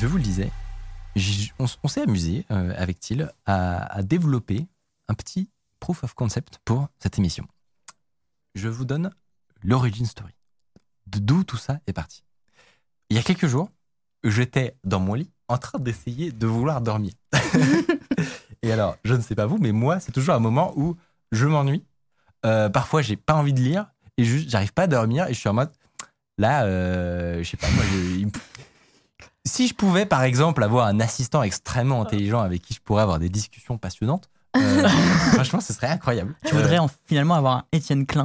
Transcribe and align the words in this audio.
Je 0.00 0.06
vous 0.06 0.16
le 0.16 0.22
disais, 0.22 0.50
on, 1.58 1.88
s'est 1.88 2.00
amusé 2.00 2.46
euh, 2.50 2.72
avec 2.74 3.00
Thiel 3.00 3.30
à, 3.44 3.84
à 3.94 4.02
développer 4.02 4.66
un 5.08 5.14
petit 5.14 5.50
proof 5.78 6.02
of 6.04 6.14
concept 6.14 6.58
pour 6.64 6.88
cette 6.98 7.18
émission. 7.18 7.46
Je 8.54 8.68
vous 8.68 8.86
donne 8.86 9.10
l'origin 9.62 10.06
story. 10.06 10.32
D'où 11.06 11.44
tout 11.44 11.58
ça 11.58 11.80
est 11.86 11.92
parti. 11.92 12.24
Il 13.10 13.16
y 13.16 13.20
a 13.20 13.22
quelques 13.22 13.46
jours, 13.46 13.68
j'étais 14.24 14.74
dans 14.84 15.00
mon 15.00 15.12
lit 15.12 15.30
en 15.48 15.58
train 15.58 15.78
d'essayer 15.78 16.32
de 16.32 16.46
vouloir 16.46 16.80
dormir. 16.80 17.12
et 18.62 18.72
alors, 18.72 18.96
je 19.04 19.12
ne 19.12 19.20
sais 19.20 19.34
pas 19.34 19.44
vous, 19.44 19.58
mais 19.58 19.72
moi, 19.72 20.00
c'est 20.00 20.12
toujours 20.12 20.34
un 20.34 20.40
moment 20.40 20.72
où 20.76 20.96
je 21.30 21.44
m'ennuie. 21.46 21.84
Euh, 22.46 22.70
parfois, 22.70 23.02
j'ai 23.02 23.16
pas 23.16 23.34
envie 23.34 23.52
de 23.52 23.60
lire 23.60 23.90
et 24.16 24.24
j'arrive 24.24 24.72
pas 24.72 24.84
à 24.84 24.86
dormir 24.86 25.26
et 25.26 25.34
je 25.34 25.38
suis 25.40 25.48
en 25.50 25.54
mode, 25.54 25.72
là, 26.38 26.64
euh, 26.64 27.42
je 27.42 27.50
sais 27.50 27.58
pas, 27.58 27.68
moi, 27.72 27.84
je- 27.92 28.16
il 28.20 28.26
me- 28.28 28.32
si 29.44 29.66
je 29.68 29.74
pouvais, 29.74 30.06
par 30.06 30.22
exemple, 30.22 30.62
avoir 30.62 30.86
un 30.86 31.00
assistant 31.00 31.42
extrêmement 31.42 32.02
intelligent 32.02 32.40
avec 32.40 32.62
qui 32.62 32.74
je 32.74 32.80
pourrais 32.80 33.02
avoir 33.02 33.18
des 33.18 33.28
discussions 33.28 33.78
passionnantes, 33.78 34.28
euh, 34.56 34.88
franchement, 35.34 35.60
ce 35.60 35.72
serait 35.72 35.88
incroyable. 35.88 36.34
Tu 36.46 36.54
voudrais 36.54 36.78
Euh, 36.78 36.82
en- 36.82 36.90
finalement 37.06 37.34
avoir 37.34 37.56
un 37.58 37.64
Étienne 37.72 38.06
Klein 38.06 38.24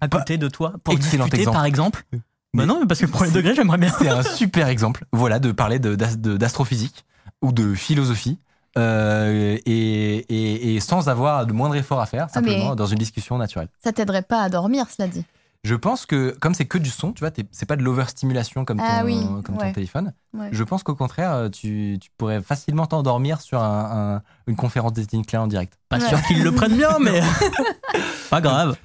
à 0.00 0.08
Bah, 0.08 0.18
côté 0.18 0.38
de 0.38 0.48
toi 0.48 0.74
pour 0.84 0.94
excellent 0.94 1.24
discuter, 1.24 1.40
exemple. 1.42 1.56
par 1.56 1.64
exemple 1.64 2.04
Mais- 2.12 2.18
Bah 2.54 2.66
non, 2.66 2.80
mais 2.80 2.86
parce 2.86 3.00
que 3.00 3.06
le 3.06 3.10
premier 3.12 3.30
degré, 3.30 3.54
j'aimerais 3.54 3.78
bien. 3.78 3.92
C'est 3.98 4.08
un 4.08 4.22
super 4.22 4.68
exemple, 4.68 5.04
voilà, 5.12 5.38
de 5.38 5.52
parler 5.52 5.78
de- 5.78 5.94
d'as- 5.96 6.16
de- 6.16 6.36
d'astrophysique 6.36 7.04
ou 7.40 7.52
de 7.52 7.74
philosophie. 7.74 8.38
euh, 8.78 9.58
et, 9.66 10.16
et- 10.30 10.74
et 10.76 10.80
sans 10.80 11.10
avoir 11.10 11.44
de 11.44 11.52
moindre 11.52 11.74
effort 11.76 12.00
à 12.00 12.06
faire, 12.06 12.28
Ah, 12.32 12.40
mais- 12.40 12.48
simplement 12.52 12.74
dans 12.74 12.86
une 12.86 12.96
discussion 12.96 13.36
naturelle. 13.36 13.68
Ça 13.84 13.92
t'aiderait 13.92 14.22
pas 14.22 14.40
à 14.42 14.48
dormir, 14.48 14.86
cela 14.88 15.08
dit. 15.08 15.26
Je 15.64 15.76
pense 15.76 16.06
que, 16.06 16.36
comme 16.40 16.54
c'est 16.54 16.66
que 16.66 16.76
du 16.78 16.90
son, 16.90 17.12
tu 17.12 17.20
vois, 17.20 17.30
c'est 17.52 17.66
pas 17.66 17.76
de 17.76 17.82
l'overstimulation 17.84 18.64
comme, 18.64 18.78
ton, 18.78 18.84
Ah 18.84 19.04
oui, 19.04 19.16
comme 19.44 19.56
ouais. 19.58 19.68
ton 19.68 19.72
téléphone. 19.72 20.12
Ouais. 20.34 20.48
Je 20.50 20.64
pense 20.64 20.82
qu'au 20.82 20.96
contraire, 20.96 21.32
euh, 21.32 21.48
tu, 21.48 21.98
tu 22.00 22.10
pourrais 22.16 22.42
facilement 22.42 22.86
t'endormir 22.86 23.40
sur 23.40 23.62
un- 23.62 24.16
un- 24.16 24.22
une 24.48 24.56
conférence 24.56 24.92
d'Étienne 24.94 25.24
Klein 25.24 25.42
en 25.42 25.46
direct. 25.46 25.78
Pas 25.88 25.98
Ouais. 26.00 26.08
sûr 26.08 26.20
qu'ils 26.22 26.42
le 26.42 26.50
prennent 26.52 26.76
bien, 26.76 26.98
mais 26.98 27.20
pas 28.30 28.40
grave. 28.40 28.76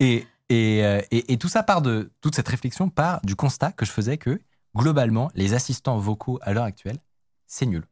Et, 0.00 0.26
et, 0.48 0.84
euh, 0.84 1.00
et- 1.12 1.32
et 1.32 1.38
tout 1.38 1.48
ça 1.48 1.62
part 1.62 1.82
de 1.82 2.10
toute 2.20 2.34
cette 2.34 2.48
réflexion 2.48 2.88
part 2.88 3.20
du 3.22 3.36
constat 3.36 3.70
que 3.70 3.84
je 3.86 3.92
faisais 3.92 4.18
que 4.18 4.40
globalement 4.76 5.30
les 5.36 5.54
assistants 5.54 5.98
vocaux 5.98 6.40
à 6.42 6.52
l'heure 6.52 6.64
actuelle 6.64 6.98
c'est 7.46 7.66
nul. 7.66 7.84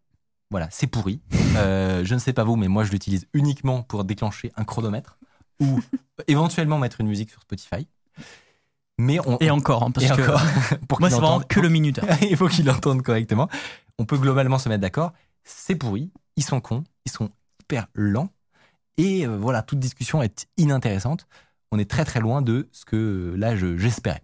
Voilà, 0.50 0.66
c'est 0.70 0.88
pourri. 0.88 1.20
Euh, 1.58 2.02
je 2.04 2.14
ne 2.14 2.18
sais 2.18 2.32
pas 2.32 2.44
vous, 2.44 2.56
mais 2.56 2.66
moi 2.66 2.82
je 2.82 2.90
l'utilise 2.92 3.26
uniquement 3.34 3.82
pour 3.82 4.04
déclencher 4.04 4.52
un 4.56 4.64
chronomètre 4.64 5.18
ou 5.60 5.80
éventuellement 6.26 6.78
mettre 6.78 7.02
une 7.02 7.06
musique 7.08 7.30
sur 7.30 7.42
Spotify. 7.42 7.86
Mais 8.98 9.18
on 9.26 9.38
Et 9.40 9.50
encore, 9.50 9.82
hein, 9.82 9.90
parce 9.90 10.06
et 10.06 10.08
que 10.10 10.22
encore, 10.22 10.40
pour 10.88 11.00
moi, 11.00 11.08
qu'il 11.08 11.14
c'est 11.16 11.20
vraiment 11.20 11.36
entende- 11.36 11.48
que 11.48 11.60
le 11.60 11.68
minuteur. 11.70 12.04
il 12.22 12.36
faut 12.36 12.48
qu'ils 12.48 12.66
l'entendent 12.66 13.02
correctement. 13.02 13.48
On 13.98 14.04
peut 14.04 14.18
globalement 14.18 14.58
se 14.58 14.68
mettre 14.68 14.80
d'accord. 14.82 15.12
C'est 15.44 15.74
pourri, 15.74 16.10
ils 16.36 16.44
sont 16.44 16.60
cons, 16.60 16.84
ils 17.06 17.12
sont 17.12 17.30
hyper 17.60 17.86
lents. 17.94 18.28
Et 18.98 19.26
euh, 19.26 19.36
voilà, 19.38 19.62
toute 19.62 19.78
discussion 19.78 20.22
est 20.22 20.46
inintéressante. 20.56 21.26
On 21.72 21.78
est 21.78 21.90
très 21.90 22.04
très 22.04 22.20
loin 22.20 22.42
de 22.42 22.68
ce 22.72 22.84
que 22.84 22.96
euh, 22.96 23.36
là 23.36 23.56
je- 23.56 23.76
j'espérais. 23.78 24.22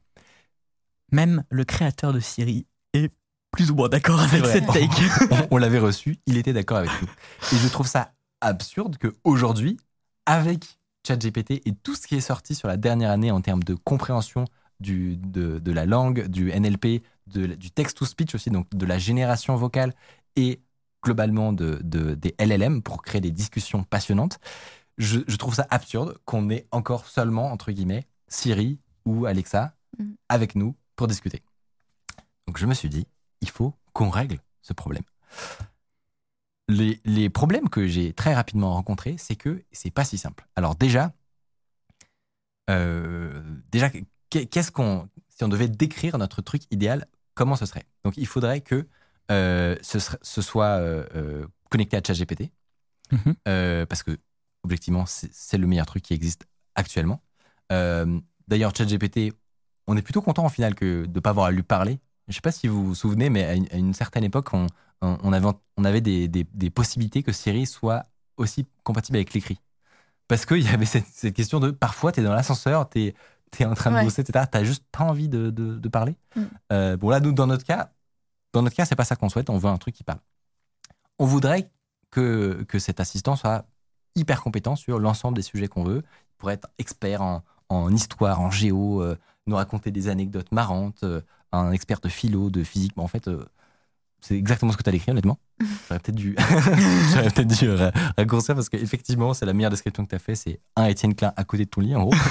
Même 1.13 1.43
le 1.51 1.65
créateur 1.65 2.13
de 2.13 2.21
Siri 2.21 2.67
est 2.93 3.11
plus 3.51 3.71
ou 3.71 3.75
moins 3.75 3.89
d'accord 3.89 4.21
avec 4.21 4.45
cette 4.45 4.67
take. 4.67 4.89
on, 5.31 5.49
on 5.53 5.57
l'avait 5.57 5.79
reçu, 5.79 6.19
il 6.27 6.37
était 6.37 6.53
d'accord 6.53 6.77
avec 6.79 6.91
nous. 7.01 7.09
Et 7.53 7.57
je 7.57 7.69
trouve 7.69 7.87
ça 7.87 8.13
absurde 8.43 8.99
qu'aujourd'hui, 8.99 9.79
avec 10.27 10.78
ChatGPT 11.09 11.63
et 11.67 11.75
tout 11.83 11.95
ce 11.95 12.07
qui 12.07 12.17
est 12.17 12.21
sorti 12.21 12.55
sur 12.55 12.69
la 12.69 12.77
dernière 12.77 13.11
année 13.11 13.31
en 13.31 13.41
termes 13.41 13.63
de 13.63 13.75
compréhension 13.75 14.45
du, 14.81 15.17
de, 15.17 15.59
de 15.59 15.73
la 15.73 15.87
langue, 15.87 16.27
du 16.29 16.51
NLP, 16.53 17.03
de- 17.27 17.47
du 17.55 17.71
text-to-speech 17.71 18.35
aussi, 18.35 18.51
donc 18.51 18.69
de 18.75 18.87
la 18.87 18.99
génération 18.99 19.57
vocale 19.57 19.95
et 20.37 20.61
globalement 21.03 21.53
de, 21.53 21.81
de- 21.83 22.15
des 22.15 22.35
LLM 22.39 22.83
pour 22.83 23.03
créer 23.03 23.21
des 23.21 23.31
discussions 23.31 23.85
passionnantes, 23.85 24.39
je, 24.99 25.21
je 25.27 25.37
trouve 25.37 25.55
ça 25.55 25.67
absurde 25.71 26.19
qu'on 26.25 26.51
ait 26.51 26.67
encore 26.73 27.07
seulement, 27.07 27.51
entre 27.53 27.73
guillemets, 27.73 28.05
Siri 28.29 28.79
ou 29.07 29.27
Alexa 29.27 29.75
Mhm. 29.99 30.15
avec 30.29 30.55
nous 30.55 30.77
pour 30.97 31.07
discuter. 31.07 31.43
Donc 32.47 32.59
je 32.59 32.67
me 32.67 32.75
suis 32.75 32.91
dit, 32.91 33.07
il 33.41 33.49
faut 33.49 33.73
qu'on 33.95 34.11
règle 34.11 34.39
ce 34.61 34.75
problème. 34.75 35.03
Les, 36.69 37.01
les 37.05 37.31
problèmes 37.31 37.69
que 37.71 37.87
j'ai 37.87 38.13
très 38.13 38.35
rapidement 38.35 38.75
rencontrés, 38.75 39.17
c'est 39.19 39.37
que 39.37 39.63
c'est 39.73 39.91
pas 39.91 40.05
si 40.05 40.19
simple. 40.19 40.47
Alors 40.55 40.75
déjà, 40.77 41.13
euh, 42.71 43.43
déjà, 43.71 43.91
qu'est- 44.31 44.47
qu'est-ce 44.47 44.71
qu'on, 44.71 45.09
si 45.29 45.45
on 45.45 45.49
devait 45.49 45.69
décrire 45.69 46.19
notre 46.19 46.43
truc 46.43 46.63
idéal, 46.71 47.07
comment 47.35 47.57
ce 47.57 47.65
serait? 47.67 47.85
Donc 48.05 48.17
il 48.17 48.27
faudrait 48.27 48.61
que 48.61 48.87
euh, 49.31 49.77
ce, 49.83 49.99
serait- 49.99 50.19
ce 50.23 50.43
soit 50.43 50.79
euh, 50.79 51.47
connecté 51.71 51.97
à 51.97 52.03
ChatGPT, 52.07 52.51
Mhm. 53.13 53.87
parce 53.87 54.03
que 54.03 54.19
objectivement, 54.65 55.05
c'est 55.07 55.57
le 55.59 55.67
meilleur 55.67 55.87
truc 55.87 56.03
qui 56.03 56.13
existe 56.15 56.47
actuellement. 56.75 57.23
D'ailleurs, 57.71 58.75
ChatGPT, 58.77 59.33
on 59.87 59.97
est 59.97 60.03
plutôt 60.03 60.21
content 60.23 60.45
au 60.47 60.49
final 60.51 60.75
que 60.75 61.07
de 61.07 61.13
ne 61.15 61.21
pas 61.21 61.31
avoir 61.31 61.47
à 61.47 61.51
lui 61.51 61.63
parler. 61.63 62.01
Je 62.27 62.33
ne 62.33 62.35
sais 62.35 62.41
pas 62.43 62.53
si 62.53 62.67
vous 62.69 62.85
vous 62.85 62.95
souvenez, 62.95 63.31
mais 63.31 63.45
à 63.45 63.55
une, 63.55 63.67
à 63.71 63.77
une 63.77 63.95
certaine 63.95 64.25
époque, 64.25 64.53
on, 64.53 64.67
on 65.01 65.33
avait, 65.33 65.49
on 65.77 65.85
avait 65.85 66.01
des, 66.01 66.29
des- 66.29 66.47
des 66.53 66.71
possibilités 66.71 67.23
que 67.23 67.33
Siri 67.33 67.67
soit 67.67 68.07
aussi 68.37 68.67
compatible 68.85 69.17
avec 69.17 69.33
l'écrit. 69.33 69.61
Parce 70.27 70.45
qu'il 70.45 70.63
y 70.63 70.69
avait 70.69 70.85
cette, 70.85 71.07
cette 71.07 71.35
question 71.35 71.61
de 71.61 71.71
parfois, 71.71 72.13
tu 72.13 72.21
es 72.21 72.23
dans 72.23 72.33
l'ascenseur, 72.35 72.89
tu 72.91 73.15
es, 73.61 73.65
en 73.65 73.75
train 73.75 73.91
de 73.91 73.97
Ouais. 73.97 74.05
bosser, 74.05 74.23
etc. 74.23 74.47
Tu 74.53 74.65
juste 74.65 74.85
pas 74.93 75.05
envie 75.05 75.29
de, 75.29 75.51
de- 75.51 75.79
de 75.79 75.89
parler. 75.89 76.17
Mm. 76.37 76.43
Euh, 76.73 76.97
bon, 76.97 77.09
là, 77.09 77.21
nous, 77.21 77.33
dans 77.33 77.47
notre 77.47 77.65
cas, 77.65 77.93
dans 78.53 78.63
notre 78.63 78.77
cas, 78.77 78.85
c'est 78.85 78.97
pas 78.97 79.05
ça 79.05 79.17
qu'on 79.17 79.29
souhaite. 79.29 79.51
On 79.51 79.59
veut 79.59 79.71
un 79.71 79.79
truc 79.79 79.95
qui 79.95 80.05
parle. 80.05 80.21
On 81.19 81.27
voudrait 81.27 81.71
que, 82.11 82.65
que 82.69 82.79
cet 82.79 83.01
assistant 83.01 83.37
soit 83.37 83.67
hyper 84.15 84.43
compétent 84.43 84.77
sur 84.77 84.99
l'ensemble 84.99 85.37
des 85.37 85.43
sujets 85.43 85.69
qu'on 85.69 85.85
veut. 85.85 86.03
Il 86.05 86.37
pourrait 86.39 86.55
être 86.55 86.69
expert 86.79 87.23
en, 87.23 87.43
en 87.69 87.93
histoire, 87.93 88.41
en 88.41 88.51
géo, 88.51 89.03
euh, 89.03 89.17
nous 89.47 89.57
raconter 89.57 89.91
des 89.91 90.09
anecdotes 90.09 90.53
marrantes, 90.53 91.05
euh, 91.05 91.23
un 91.53 91.73
expert 91.73 92.01
de 92.01 92.09
philo, 92.09 92.51
de 92.51 92.63
physique. 92.65 92.95
Bon, 92.97 93.05
en 93.05 93.09
fait, 93.09 93.29
c'est 94.21 94.37
exactement 94.37 94.73
ce 94.73 94.77
que 94.77 94.83
tu 94.83 94.89
as 94.89 94.93
décrit, 94.93 95.11
honnêtement. 95.13 95.39
J'aurais 95.89 96.01
peut-être 96.01 96.15
dû, 96.17 96.37
j'aurais 97.13 97.31
peut-être 97.31 97.59
dû 97.59 97.71
ra- 97.71 97.93
raccourcir 98.17 98.55
parce 98.55 98.69
qu'effectivement, 98.69 99.35
c'est 99.35 99.47
la 99.47 99.53
meilleure 99.53 99.71
description 99.71 100.05
que 100.05 100.11
tu 100.11 100.15
as 100.17 100.19
fait. 100.19 100.35
C'est 100.35 100.61
un 100.77 100.85
Étienne 100.87 101.15
Klein 101.15 101.33
à 101.37 101.45
côté 101.45 101.65
de 101.65 101.71
ton 101.71 101.81
lit, 101.81 101.95
en 101.95 102.05
gros. 102.05 102.15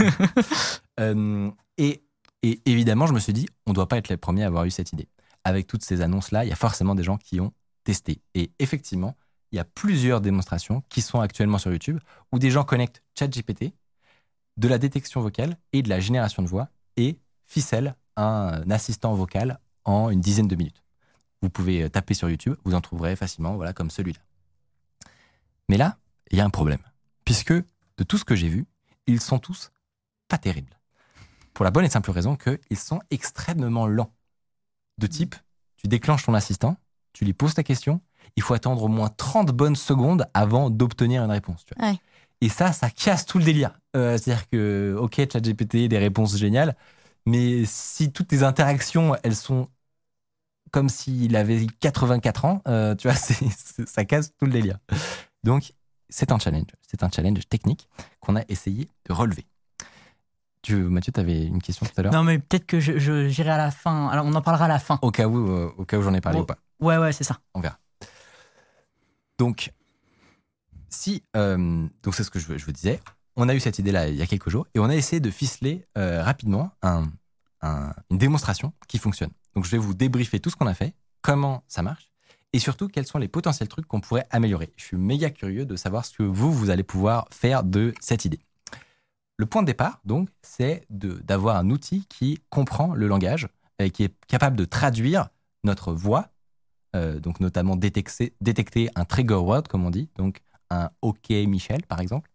Euh, 1.00 1.52
et, 1.78 2.02
et 2.42 2.60
évidemment, 2.66 3.06
je 3.06 3.14
me 3.14 3.20
suis 3.20 3.32
dit, 3.32 3.46
on 3.68 3.72
ne 3.72 3.76
doit 3.76 3.88
pas 3.88 3.98
être 3.98 4.10
les 4.10 4.18
premiers 4.18 4.44
à 4.44 4.48
avoir 4.48 4.66
eu 4.66 4.72
cette 4.72 4.94
idée. 4.94 5.08
Avec 5.44 5.68
toutes 5.68 5.84
ces 5.84 6.02
annonces-là, 6.02 6.44
il 6.44 6.50
y 6.50 6.52
a 6.52 6.56
forcément 6.56 6.96
des 6.96 7.04
gens 7.04 7.18
qui 7.18 7.40
ont 7.40 7.54
testé. 7.84 8.20
Et 8.34 8.50
effectivement, 8.58 9.16
il 9.52 9.58
y 9.58 9.60
a 9.60 9.64
plusieurs 9.64 10.20
démonstrations 10.20 10.82
qui 10.90 11.02
sont 11.02 11.20
actuellement 11.20 11.60
sur 11.60 11.72
YouTube 11.72 12.00
où 12.32 12.40
des 12.40 12.50
gens 12.50 12.64
connectent 12.64 13.04
ChatGPT, 13.18 13.74
de 14.58 14.68
la 14.68 14.80
détection 14.80 15.22
vocale 15.22 15.56
et 15.72 15.84
de 15.84 15.90
la 15.90 16.00
génération 16.00 16.42
de 16.42 16.48
voix 16.48 16.70
et 16.96 17.20
ficellent 17.46 17.96
un 18.16 18.70
assistant 18.72 19.14
vocal 19.14 19.60
en 19.86 20.10
une 20.10 20.20
dizaine 20.20 20.48
de 20.48 20.56
minutes. 20.56 20.82
Vous 21.42 21.50
pouvez 21.50 21.84
euh, 21.84 21.90
taper 21.90 22.14
sur 22.14 22.30
YouTube, 22.30 22.56
vous 22.64 22.74
en 22.74 22.82
trouverez 22.82 23.16
facilement, 23.16 23.56
voilà, 23.56 23.74
comme 23.74 23.90
celui-là. 23.90 24.20
Mais 25.70 25.78
là, 25.78 25.98
il 26.32 26.38
y 26.38 26.42
a 26.42 26.46
un 26.46 26.50
problème. 26.50 26.80
Puisque 27.26 27.54
de 27.54 28.04
tout 28.08 28.18
ce 28.18 28.26
que 28.26 28.36
j'ai 28.36 28.50
vu, 28.50 28.66
ils 29.06 29.22
sont 29.22 29.40
tous 29.40 29.72
pas 30.28 30.38
terribles. 30.38 30.78
Pour 31.54 31.66
la 31.66 31.72
bonne 31.72 31.86
et 31.86 31.90
simple 31.90 32.12
raison 32.12 32.36
qu'ils 32.36 32.78
sont 32.78 33.02
extrêmement 33.10 33.88
lents. 33.88 34.14
De 34.98 35.08
type, 35.08 35.36
tu 35.78 35.88
déclenches 35.88 36.26
ton 36.26 36.34
assistant, 36.34 36.78
tu 37.14 37.26
lui 37.26 37.34
poses 37.34 37.54
ta 37.54 37.64
question, 37.64 38.02
il 38.36 38.44
faut 38.44 38.54
attendre 38.54 38.84
au 38.84 38.88
moins 38.88 39.10
30 39.10 39.52
bonnes 39.52 39.76
secondes 39.76 40.28
avant 40.34 40.70
d'obtenir 40.70 41.24
une 41.24 41.32
réponse. 41.32 41.66
tu 41.66 41.74
vois. 41.76 41.90
Ouais. 41.90 42.00
Et 42.42 42.50
ça, 42.50 42.72
ça 42.72 42.90
casse 42.90 43.26
tout 43.26 43.40
le 43.40 43.44
délire. 43.44 43.80
Euh, 43.96 44.18
C'est-à-dire 44.18 44.50
que, 44.50 44.96
ok, 45.00 45.16
ChatGPT, 45.32 45.88
des 45.88 45.98
réponses 45.98 46.38
géniales, 46.38 46.76
mais 47.26 47.66
si 47.66 48.12
toutes 48.12 48.28
tes 48.28 48.44
interactions, 48.44 49.16
elles 49.24 49.36
sont 49.36 49.68
comme 50.72 50.90
s'il 50.90 51.36
avait 51.36 51.66
84 51.80 52.46
ans, 52.46 52.62
euh, 52.68 52.96
tu 52.96 53.08
vois, 53.08 53.16
ça 53.88 54.06
casse 54.06 54.32
tout 54.38 54.46
le 54.46 54.52
délire. 54.52 54.78
Donc, 55.44 55.74
c'est 56.10 56.32
un 56.32 56.40
challenge. 56.40 56.68
C'est 56.88 57.04
un 57.04 57.10
challenge 57.10 57.48
technique 57.50 57.88
qu'on 58.20 58.36
a 58.36 58.42
essayé 58.50 58.90
de 59.08 59.14
relever. 59.14 59.46
Tu, 60.62 60.76
Mathieu, 60.76 61.12
tu 61.14 61.20
avais 61.20 61.46
une 61.46 61.62
question 61.62 61.86
tout 61.86 61.94
à 61.98 62.02
l'heure? 62.02 62.12
Non, 62.14 62.24
mais 62.24 62.40
peut-être 62.40 62.66
que 62.66 62.80
je- 62.80 62.98
je- 63.00 63.30
j'irai 63.30 63.52
à 63.52 63.58
la 63.58 63.72
fin. 63.72 64.08
Alors, 64.10 64.26
on 64.26 64.34
en 64.34 64.42
parlera 64.42 64.66
à 64.66 64.68
la 64.68 64.80
fin. 64.80 65.00
Au 65.02 65.12
cas 65.12 65.28
où, 65.28 65.38
euh, 65.50 65.72
au 65.78 65.86
cas 65.86 65.98
où 65.98 66.02
j'en 66.02 66.14
ai 66.14 66.22
parlé 66.22 66.40
Oh. 66.40 66.44
ou 66.44 66.46
pas. 66.46 66.58
Ouais, 66.80 66.98
ouais, 66.98 67.12
c'est 67.14 67.24
ça. 67.24 67.40
On 67.54 67.62
verra. 67.62 67.78
Donc, 69.38 69.72
si, 70.90 71.24
euh, 71.36 71.88
donc 72.04 72.16
c'est 72.16 72.24
ce 72.24 72.32
que 72.32 72.40
je, 72.40 72.58
je 72.58 72.66
vous 72.66 72.72
disais. 72.72 73.00
On 73.36 73.50
a 73.50 73.54
eu 73.56 73.60
cette 73.60 73.78
idée-là 73.80 74.08
il 74.10 74.16
y 74.16 74.22
a 74.22 74.26
quelques 74.26 74.50
jours 74.50 74.66
et 74.74 74.80
on 74.80 74.86
a 74.90 74.96
essayé 74.96 75.20
de 75.20 75.30
ficeler 75.30 75.86
rapidement 75.96 76.72
un- 76.82 77.06
un- 77.62 77.94
une 78.10 78.18
démonstration 78.18 78.74
qui 78.88 78.98
fonctionne. 78.98 79.30
Donc, 79.58 79.66
je 79.66 79.72
vais 79.72 79.80
vous 79.80 79.96
débriefer 79.96 80.40
tout 80.40 80.52
ce 80.52 80.56
qu'on 80.56 80.68
a 80.68 80.76
fait, 80.76 80.94
comment 81.24 81.64
ça 81.68 81.82
marche 81.82 82.12
et 82.54 82.60
surtout 82.60 82.88
quels 82.88 83.08
sont 83.08 83.18
les 83.18 83.28
potentiels 83.28 83.68
trucs 83.68 83.88
qu'on 83.88 84.02
pourrait 84.02 84.28
améliorer. 84.30 84.72
Je 84.76 84.84
suis 84.84 84.98
méga 84.98 85.32
curieux 85.32 85.66
de 85.66 85.76
savoir 85.76 86.06
ce 86.06 86.16
que 86.16 86.22
vous, 86.22 86.54
vous 86.54 86.70
allez 86.70 86.84
pouvoir 86.84 87.28
faire 87.32 87.64
de 87.64 87.92
cette 88.00 88.24
idée. 88.24 88.40
Le 89.36 89.48
point 89.48 89.64
de 89.64 89.66
départ, 89.66 90.00
donc, 90.06 90.30
c'est 90.44 90.86
d'avoir 90.92 91.58
un 91.58 91.72
outil 91.72 92.06
qui 92.08 92.40
comprend 92.52 92.94
le 92.94 93.08
langage 93.08 93.48
et 93.80 93.90
qui 93.90 94.04
est 94.04 94.14
capable 94.28 94.56
de 94.56 94.66
traduire 94.66 95.30
notre 95.64 95.92
voix 95.92 96.30
euh, 96.96 97.20
donc 97.20 97.40
notamment 97.40 97.76
détecter, 97.76 98.34
détecter 98.40 98.92
un 98.94 99.06
trigger 99.06 99.42
word, 99.42 99.64
comme 99.64 99.88
on 99.88 99.90
dit, 99.90 100.08
donc 100.18 100.44
un 100.70 100.92
OK 101.02 101.32
Michel, 101.32 101.82
par 101.88 102.00
exemple, 102.00 102.30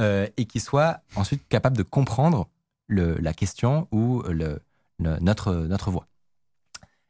euh, 0.00 0.28
et 0.36 0.44
qui 0.44 0.60
soit 0.60 1.00
ensuite 1.16 1.42
capable 1.48 1.76
de 1.76 1.82
comprendre 1.82 2.48
la 2.88 3.34
question 3.34 3.88
ou 3.90 4.22
notre, 5.00 5.54
notre 5.54 5.90
voix. 5.90 6.06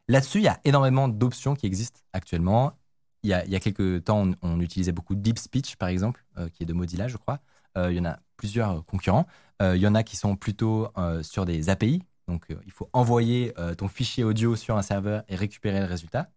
Là-dessus, 0.09 0.39
il 0.39 0.43
y 0.43 0.47
a 0.47 0.59
énormément 0.65 1.07
d'options 1.07 1.53
qui 1.53 1.67
existent 1.67 2.01
actuellement. 2.13 2.73
Il 3.21 3.29
y 3.29 3.33
a, 3.33 3.45
il 3.45 3.59
quelques 3.59 4.05
temps, 4.05 4.31
on, 4.41 4.59
utilisait 4.59 4.91
beaucoup 4.91 5.13
Deep 5.13 5.37
Speech, 5.37 5.75
par 5.75 5.87
exemple, 5.87 6.25
euh, 6.39 6.49
qui 6.49 6.63
est 6.63 6.65
de 6.65 6.73
Mozilla, 6.73 7.07
je 7.07 7.17
crois. 7.17 7.39
Euh, 7.77 7.91
il 7.91 7.97
y 7.97 7.99
en 7.99 8.05
a 8.05 8.17
plusieurs 8.35 8.83
concurrents. 8.85 9.27
Euh, 9.61 9.75
il 9.75 9.81
y 9.83 9.87
en 9.87 9.93
a 9.93 10.01
qui 10.01 10.15
sont 10.17 10.35
plutôt 10.35 10.91
sur 11.21 11.45
des 11.45 11.69
API. 11.69 12.01
Donc, 12.27 12.45
il 12.65 12.71
faut 12.71 12.89
envoyer 12.91 13.53
ton 13.77 13.87
fichier 13.87 14.23
audio 14.23 14.55
sur 14.55 14.77
un 14.77 14.81
serveur 14.81 15.23
et 15.29 15.35
récupérer 15.35 15.79
le 15.79 15.85
résultat. 15.85 16.29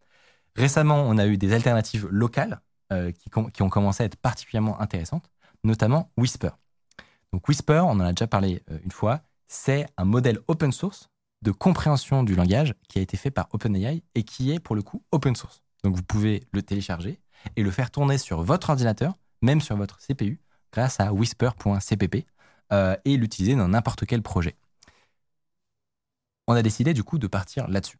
Récemment, 0.54 1.02
on 1.06 1.16
a 1.16 1.26
eu 1.26 1.38
des 1.38 1.54
alternatives 1.54 2.06
locales 2.10 2.60
qui, 2.90 3.62
ont 3.62 3.68
commencé 3.70 4.02
à 4.02 4.06
être 4.06 4.16
particulièrement 4.16 4.80
intéressantes, 4.80 5.30
notamment 5.64 6.10
Whisper. 6.18 6.50
Donc 7.32 7.48
Whisper, 7.48 7.82
on 7.84 7.92
en 7.92 8.00
a 8.00 8.12
déjà 8.12 8.26
parlé 8.26 8.62
une 8.84 8.90
fois, 8.90 9.20
c'est 9.48 9.86
un 9.98 10.04
modèle 10.04 10.40
open 10.48 10.72
source 10.72 11.11
de 11.42 11.50
compréhension 11.50 12.22
du 12.22 12.34
langage 12.34 12.74
qui 12.88 12.98
a 12.98 13.02
été 13.02 13.16
fait 13.16 13.30
par 13.30 13.48
OpenAI 13.52 14.02
et 14.14 14.22
qui 14.22 14.52
est 14.52 14.60
pour 14.60 14.76
le 14.76 14.82
coup 14.82 15.02
open 15.10 15.36
source. 15.36 15.62
Donc 15.82 15.96
vous 15.96 16.02
pouvez 16.02 16.46
le 16.52 16.62
télécharger 16.62 17.20
et 17.56 17.62
le 17.62 17.70
faire 17.70 17.90
tourner 17.90 18.18
sur 18.18 18.42
votre 18.42 18.70
ordinateur, 18.70 19.18
même 19.42 19.60
sur 19.60 19.76
votre 19.76 19.98
CPU, 19.98 20.40
grâce 20.72 21.00
à 21.00 21.12
whisper.cpp 21.12 22.26
euh, 22.72 22.96
et 23.04 23.16
l'utiliser 23.16 23.56
dans 23.56 23.68
n'importe 23.68 24.06
quel 24.06 24.22
projet. 24.22 24.56
On 26.46 26.54
a 26.54 26.62
décidé 26.62 26.94
du 26.94 27.02
coup 27.02 27.18
de 27.18 27.26
partir 27.26 27.68
là-dessus. 27.68 27.98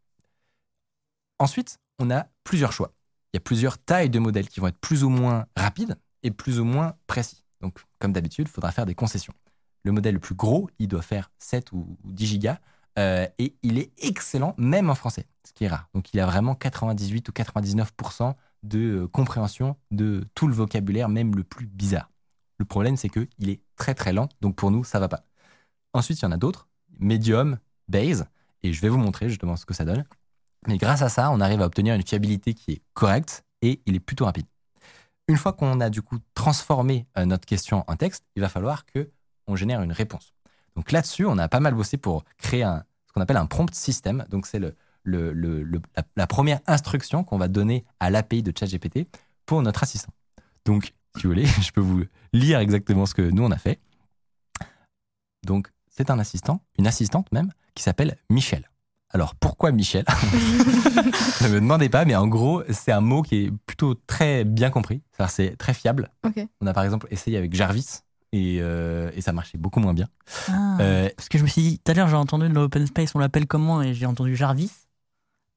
Ensuite, 1.38 1.78
on 1.98 2.10
a 2.10 2.28
plusieurs 2.44 2.72
choix. 2.72 2.92
Il 3.32 3.36
y 3.36 3.38
a 3.38 3.40
plusieurs 3.40 3.78
tailles 3.78 4.10
de 4.10 4.18
modèles 4.18 4.48
qui 4.48 4.60
vont 4.60 4.68
être 4.68 4.78
plus 4.78 5.04
ou 5.04 5.08
moins 5.08 5.46
rapides 5.56 5.98
et 6.22 6.30
plus 6.30 6.60
ou 6.60 6.64
moins 6.64 6.94
précis. 7.06 7.42
Donc, 7.60 7.78
comme 7.98 8.12
d'habitude, 8.12 8.46
il 8.48 8.50
faudra 8.52 8.70
faire 8.70 8.86
des 8.86 8.94
concessions. 8.94 9.34
Le 9.84 9.92
modèle 9.92 10.14
le 10.14 10.20
plus 10.20 10.34
gros, 10.34 10.70
il 10.78 10.88
doit 10.88 11.02
faire 11.02 11.30
7 11.38 11.72
ou 11.72 11.96
ou 12.04 12.12
10 12.12 12.26
gigas 12.26 12.58
euh, 12.98 13.26
et 13.38 13.56
il 13.62 13.78
est 13.78 13.92
excellent 13.98 14.54
même 14.58 14.90
en 14.90 14.94
français, 14.94 15.26
ce 15.44 15.52
qui 15.52 15.64
est 15.64 15.68
rare. 15.68 15.88
Donc, 15.94 16.12
il 16.12 16.20
a 16.20 16.26
vraiment 16.26 16.54
98 16.54 17.28
ou 17.28 17.32
99% 17.32 18.34
de 18.62 18.78
euh, 18.78 19.08
compréhension 19.08 19.76
de 19.90 20.24
tout 20.34 20.46
le 20.46 20.54
vocabulaire, 20.54 21.08
même 21.08 21.34
le 21.34 21.44
plus 21.44 21.66
bizarre. 21.66 22.10
Le 22.58 22.64
problème, 22.64 22.96
c'est 22.96 23.08
qu'il 23.08 23.48
est 23.48 23.60
très 23.76 23.94
très 23.94 24.12
lent, 24.12 24.28
donc 24.40 24.56
pour 24.56 24.70
nous, 24.70 24.84
ça 24.84 25.00
va 25.00 25.08
pas. 25.08 25.24
Ensuite, 25.94 26.20
il 26.20 26.24
y 26.24 26.28
en 26.28 26.32
a 26.32 26.36
d'autres, 26.36 26.68
Medium, 26.98 27.58
Base, 27.88 28.26
et 28.62 28.72
je 28.72 28.80
vais 28.80 28.88
vous 28.88 28.98
montrer 28.98 29.28
justement 29.28 29.56
ce 29.56 29.66
que 29.66 29.74
ça 29.74 29.84
donne. 29.84 30.04
Mais 30.68 30.78
grâce 30.78 31.02
à 31.02 31.08
ça, 31.08 31.30
on 31.30 31.40
arrive 31.40 31.60
à 31.60 31.66
obtenir 31.66 31.94
une 31.94 32.06
fiabilité 32.06 32.54
qui 32.54 32.72
est 32.72 32.82
correcte 32.94 33.44
et 33.62 33.82
il 33.86 33.96
est 33.96 34.00
plutôt 34.00 34.24
rapide. 34.24 34.46
Une 35.28 35.36
fois 35.36 35.52
qu'on 35.52 35.80
a 35.80 35.90
du 35.90 36.02
coup 36.02 36.18
transformé 36.34 37.06
euh, 37.18 37.24
notre 37.24 37.46
question 37.46 37.84
en 37.86 37.96
texte, 37.96 38.24
il 38.36 38.42
va 38.42 38.48
falloir 38.48 38.86
que 38.86 39.10
on 39.46 39.56
génère 39.56 39.82
une 39.82 39.92
réponse. 39.92 40.34
Donc 40.76 40.92
là-dessus, 40.92 41.24
on 41.26 41.38
a 41.38 41.48
pas 41.48 41.60
mal 41.60 41.74
bossé 41.74 41.96
pour 41.96 42.24
créer 42.38 42.62
un, 42.62 42.84
ce 43.06 43.12
qu'on 43.12 43.20
appelle 43.20 43.36
un 43.36 43.46
prompt 43.46 43.74
system. 43.74 44.24
Donc 44.30 44.46
c'est 44.46 44.58
le, 44.58 44.74
le- 45.04 45.32
le- 45.32 45.62
le- 45.62 45.80
la, 46.16 46.26
première 46.26 46.60
instruction 46.66 47.24
qu'on 47.24 47.38
va 47.38 47.48
donner 47.48 47.84
à 48.00 48.10
l'API 48.10 48.42
de 48.42 48.52
ChatGPT 48.56 49.06
pour 49.46 49.62
notre 49.62 49.82
assistant. 49.82 50.12
Donc, 50.64 50.94
si 51.16 51.24
vous 51.24 51.30
voulez, 51.30 51.44
je 51.60 51.70
peux 51.72 51.80
vous 51.80 52.04
lire 52.32 52.58
exactement 52.60 53.04
ce 53.06 53.14
que 53.14 53.22
nous 53.22 53.42
on 53.44 53.50
a 53.50 53.58
fait. 53.58 53.80
Donc, 55.44 55.68
c'est 55.90 56.10
un 56.10 56.18
assistant, 56.18 56.62
une 56.78 56.86
assistante 56.86 57.30
même, 57.32 57.50
qui 57.74 57.82
s'appelle 57.82 58.16
Michel. 58.30 58.68
Alors, 59.10 59.34
pourquoi 59.34 59.72
Michel? 59.72 60.04
Ne 61.42 61.48
me 61.48 61.54
demandez 61.60 61.88
pas, 61.88 62.04
mais 62.04 62.14
en 62.14 62.28
gros, 62.28 62.62
c'est 62.70 62.92
un 62.92 63.00
mot 63.00 63.22
qui 63.22 63.36
est 63.46 63.50
plutôt 63.66 63.94
très 63.94 64.44
bien 64.44 64.70
compris. 64.70 65.02
C'est 65.28 65.56
très 65.56 65.74
fiable. 65.74 66.08
On 66.60 66.66
a 66.66 66.72
par 66.72 66.84
exemple 66.84 67.08
essayé 67.10 67.36
avec 67.36 67.52
Jarvis 67.52 68.00
et, 68.32 68.58
euh, 68.60 69.10
et 69.14 69.20
ça 69.20 69.32
marchait 69.32 69.58
beaucoup 69.58 69.80
moins 69.80 69.94
bien. 69.94 70.08
Ah. 70.48 70.78
Euh, 70.80 71.08
Parce 71.16 71.28
que 71.28 71.38
je 71.38 71.42
me 71.42 71.48
suis 71.48 71.62
dit, 71.62 71.78
tout 71.78 71.90
à 71.90 71.94
l'heure, 71.94 72.08
j'ai 72.08 72.16
entendu 72.16 72.48
de 72.48 72.54
l'open 72.54 72.86
space, 72.86 73.14
on 73.14 73.18
l'appelle 73.18 73.46
comment? 73.46 73.82
Et 73.82 73.94
j'ai 73.94 74.06
entendu 74.06 74.36
Jarvis. 74.36 74.70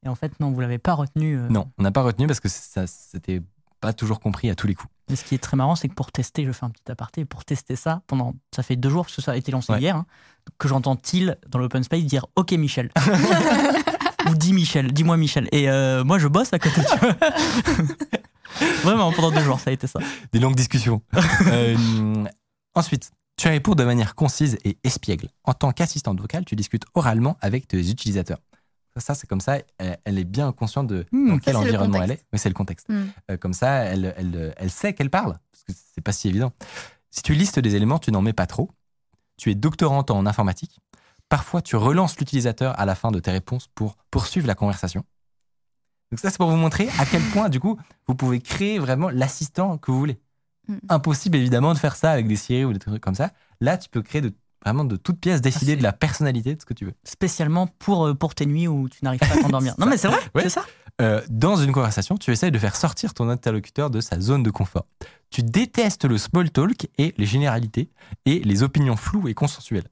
Et 0.05 0.09
en 0.09 0.15
fait, 0.15 0.39
non, 0.39 0.51
vous 0.51 0.59
l'avez 0.61 0.77
pas 0.77 0.93
retenu. 0.93 1.37
euh. 1.37 1.47
non, 1.49 1.71
on 1.77 1.83
n'a 1.83 1.91
pas 1.91 2.01
retenu 2.03 2.27
parce 2.27 2.39
que 2.39 2.49
ça 2.49 2.85
c'était 2.85 3.41
pas 3.81 3.91
toujours 3.93 4.19
compris 4.19 4.49
à 4.49 4.55
tous 4.55 4.67
les 4.67 4.75
coups. 4.75 4.91
Mais 5.09 5.15
ce 5.15 5.23
qui 5.23 5.35
est 5.35 5.39
très 5.39 5.57
marrant, 5.57 5.75
c'est 5.75 5.87
que 5.89 5.93
pour 5.93 6.11
tester, 6.11 6.45
je 6.45 6.51
fais 6.51 6.65
un 6.65 6.69
petit 6.69 6.91
aparté, 6.91 7.25
pour 7.25 7.45
tester 7.45 7.75
ça, 7.75 8.01
pendant, 8.07 8.33
ça 8.55 8.63
fait 8.63 8.75
deux 8.75 8.89
jours, 8.89 9.05
parce 9.05 9.15
que 9.15 9.21
ça 9.21 9.31
a 9.33 9.35
été 9.35 9.51
lancé 9.51 9.71
Ouais. 9.73 9.79
hier, 9.81 9.95
hein, 9.95 10.05
que 10.57 10.67
j'entends 10.67 10.95
Till 10.95 11.37
dans 11.49 11.59
l'open 11.59 11.83
space 11.83 12.03
dire 12.05 12.25
Ok 12.35 12.51
Michel? 12.53 12.89
Ou 14.29 14.33
dis 14.35 14.53
Michel, 14.53 14.91
dis-moi 14.91 15.17
Michel. 15.17 15.47
Et 15.51 15.69
euh, 15.69 16.03
moi, 16.03 16.17
je 16.17 16.27
bosse 16.27 16.51
à 16.53 16.57
côté, 16.59 16.81
tu 16.81 16.97
vois. 16.97 17.15
Vraiment, 18.83 19.11
pendant 19.11 19.31
deux 19.31 19.43
jours, 19.43 19.59
ça 19.59 19.69
a 19.69 19.73
été 19.73 19.85
ça. 19.85 19.99
Des 20.31 20.39
longues 20.39 20.55
discussions. 20.55 21.01
Ensuite, 22.75 23.11
tu 23.37 23.47
réponds 23.47 23.75
de 23.75 23.83
manière 23.83 24.15
concise 24.15 24.57
et 24.63 24.77
espiègle. 24.83 25.29
En 25.43 25.53
tant 25.53 25.71
qu'assistante 25.71 26.19
vocale, 26.19 26.45
tu 26.45 26.55
discutes 26.55 26.83
oralement 26.93 27.37
avec 27.41 27.67
tes 27.67 27.89
utilisateurs. 27.89 28.39
Ça, 28.97 29.13
c'est 29.13 29.27
comme 29.27 29.41
ça, 29.41 29.57
elle, 29.77 29.97
elle 30.05 30.17
est 30.17 30.23
bien 30.23 30.53
consciente 30.53 30.87
de 30.87 31.05
Hmm, 31.11 31.29
dans 31.29 31.37
quel 31.39 31.57
environnement 31.57 32.01
elle 32.01 32.11
est. 32.11 32.25
Mais 32.31 32.37
c'est 32.37 32.47
le 32.47 32.55
contexte. 32.55 32.87
Hmm. 32.87 33.07
Euh, 33.29 33.37
comme 33.37 33.53
ça, 33.53 33.69
elle, 33.83 34.13
elle, 34.17 34.53
elle 34.55 34.71
sait 34.71 34.93
qu'elle 34.93 35.09
parle, 35.09 35.37
parce 35.51 35.63
que 35.65 35.73
c'est 35.93 36.01
pas 36.01 36.13
si 36.13 36.29
évident. 36.29 36.53
Si 37.09 37.21
tu 37.21 37.33
listes 37.33 37.59
des 37.59 37.75
éléments, 37.75 37.99
tu 37.99 38.11
n'en 38.11 38.21
mets 38.21 38.33
pas 38.33 38.45
trop. 38.45 38.71
Tu 39.37 39.51
es 39.51 39.55
doctorante 39.55 40.11
en 40.11 40.25
informatique. 40.25 40.79
Parfois, 41.27 41.61
tu 41.61 41.75
relances 41.75 42.17
l'utilisateur 42.17 42.79
à 42.79 42.85
la 42.85 42.95
fin 42.95 43.11
de 43.11 43.19
tes 43.19 43.31
réponses 43.31 43.67
pour 43.75 43.97
poursuivre 44.11 44.47
la 44.47 44.55
conversation. 44.55 45.03
Donc 46.11 46.19
ça, 46.19 46.29
c'est 46.29 46.37
pour 46.37 46.49
vous 46.49 46.55
montrer 46.55 46.87
à 46.99 47.05
quel 47.05 47.21
point, 47.33 47.49
du 47.49 47.59
coup, 47.59 47.77
vous 48.07 48.15
pouvez 48.15 48.39
créer 48.39 48.79
vraiment 48.79 49.09
l'assistant 49.09 49.77
que 49.77 49.91
vous 49.91 49.99
voulez. 49.99 50.19
Mm. 50.67 50.75
Impossible, 50.89 51.37
évidemment, 51.37 51.73
de 51.73 51.79
faire 51.79 51.95
ça 51.95 52.11
avec 52.11 52.27
des 52.27 52.35
Siri 52.35 52.65
ou 52.65 52.73
des 52.73 52.79
trucs 52.79 53.01
comme 53.01 53.15
ça. 53.15 53.31
Là, 53.61 53.77
tu 53.77 53.89
peux 53.89 54.01
créer 54.01 54.21
de, 54.21 54.33
vraiment 54.63 54.83
de 54.85 54.95
toutes 54.95 55.19
pièces, 55.19 55.41
décider 55.41 55.73
c'est- 55.73 55.77
de 55.77 55.83
la 55.83 55.93
personnalité 55.93 56.55
de 56.55 56.61
ce 56.61 56.65
que 56.65 56.73
tu 56.73 56.85
veux. 56.85 56.93
Spécialement 57.03 57.67
pour, 57.79 58.07
euh, 58.07 58.13
pour 58.13 58.35
tes 58.35 58.45
nuits 58.45 58.67
où 58.67 58.89
tu 58.89 59.03
n'arrives 59.03 59.19
pas 59.19 59.27
à 59.37 59.41
t'endormir. 59.41 59.75
Non, 59.79 59.85
mais 59.85 59.97
c'est 59.97 60.07
vrai, 60.07 60.19
Ouais. 60.33 60.43
c'est 60.43 60.49
ça. 60.49 60.65
Euh, 61.01 61.21
dans 61.29 61.57
une 61.57 61.73
conversation, 61.73 62.15
tu 62.17 62.31
essayes 62.31 62.51
de 62.51 62.57
faire 62.59 62.75
sortir 62.75 63.13
ton 63.13 63.27
interlocuteur 63.29 63.89
de 63.89 63.99
sa 63.99 64.17
zone 64.21 64.43
de 64.43 64.49
confort. 64.49 64.85
Tu 65.29 65.43
détestes 65.43 66.05
le 66.05 66.17
small 66.17 66.49
talk 66.51 66.87
et 66.97 67.13
les 67.17 67.25
généralités 67.25 67.89
et 68.25 68.39
les 68.39 68.63
opinions 68.63 68.95
floues 68.95 69.27
et 69.27 69.33
consensuelles. 69.33 69.89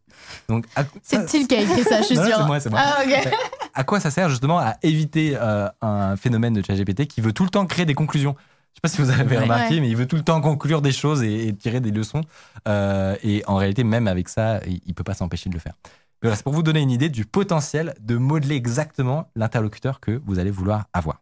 Donc, 0.48 0.66
à, 0.78 0.86
C'est 1.02 1.26
Till 1.26 1.46
qui 1.48 1.56
a 1.56 1.62
écrit 1.62 1.84
ça, 1.84 2.00
je 2.02 2.06
suis 2.06 2.16
sûre. 2.16 2.38
c'est 2.38 2.46
moi, 2.46 2.60
c'est 2.62 2.70
moi. 2.70 2.80
Ah, 2.82 3.04
ok. 3.06 3.34
à 3.74 3.84
quoi 3.84 4.00
ça 4.00 4.12
sert 4.12 4.30
justement 4.30 4.60
à 4.60 4.76
éviter 4.82 5.34
euh, 5.36 5.68
un 5.82 6.16
phénomène 6.16 6.54
de 6.54 6.64
ChatGPT 6.66 7.06
qui 7.08 7.20
veut 7.20 7.34
tout 7.34 7.44
le 7.44 7.50
temps 7.50 7.66
créer 7.66 7.86
des 7.86 7.96
conclusions 7.96 8.38
Je 8.74 8.78
sais 8.78 8.82
pas 8.82 8.90
si 8.90 9.02
vous 9.02 9.10
avez 9.12 9.38
remarqué, 9.38 9.76
Ouais. 9.76 9.82
mais 9.82 9.90
il 9.90 9.96
veut 9.96 10.08
tout 10.08 10.16
le 10.16 10.24
temps 10.24 10.42
conclure 10.42 10.82
des 10.82 10.92
choses 10.92 11.24
et, 11.24 11.48
et 11.48 11.56
tirer 11.56 11.80
des 11.80 11.92
leçons. 11.92 12.22
Euh, 12.68 13.16
et 13.24 13.44
en 13.48 13.56
réalité, 13.56 13.84
même 13.84 14.08
avec 14.08 14.30
ça, 14.30 14.62
il, 14.66 14.82
il 14.86 14.94
peut 14.94 15.04
pas 15.04 15.14
s'empêcher 15.14 15.50
de 15.50 15.54
le 15.56 15.60
faire. 15.60 15.74
Voilà, 16.22 16.36
c'est 16.36 16.44
pour 16.44 16.54
vous 16.54 16.64
donner 16.64 16.82
une 16.82 16.92
idée 16.92 17.10
du 17.10 17.26
potentiel 17.26 17.94
de 18.00 18.18
modeler 18.18 18.56
exactement 18.56 19.30
l'interlocuteur 19.36 20.00
que 20.00 20.22
vous 20.26 20.40
allez 20.40 20.52
vouloir 20.52 20.86
avoir. 20.94 21.22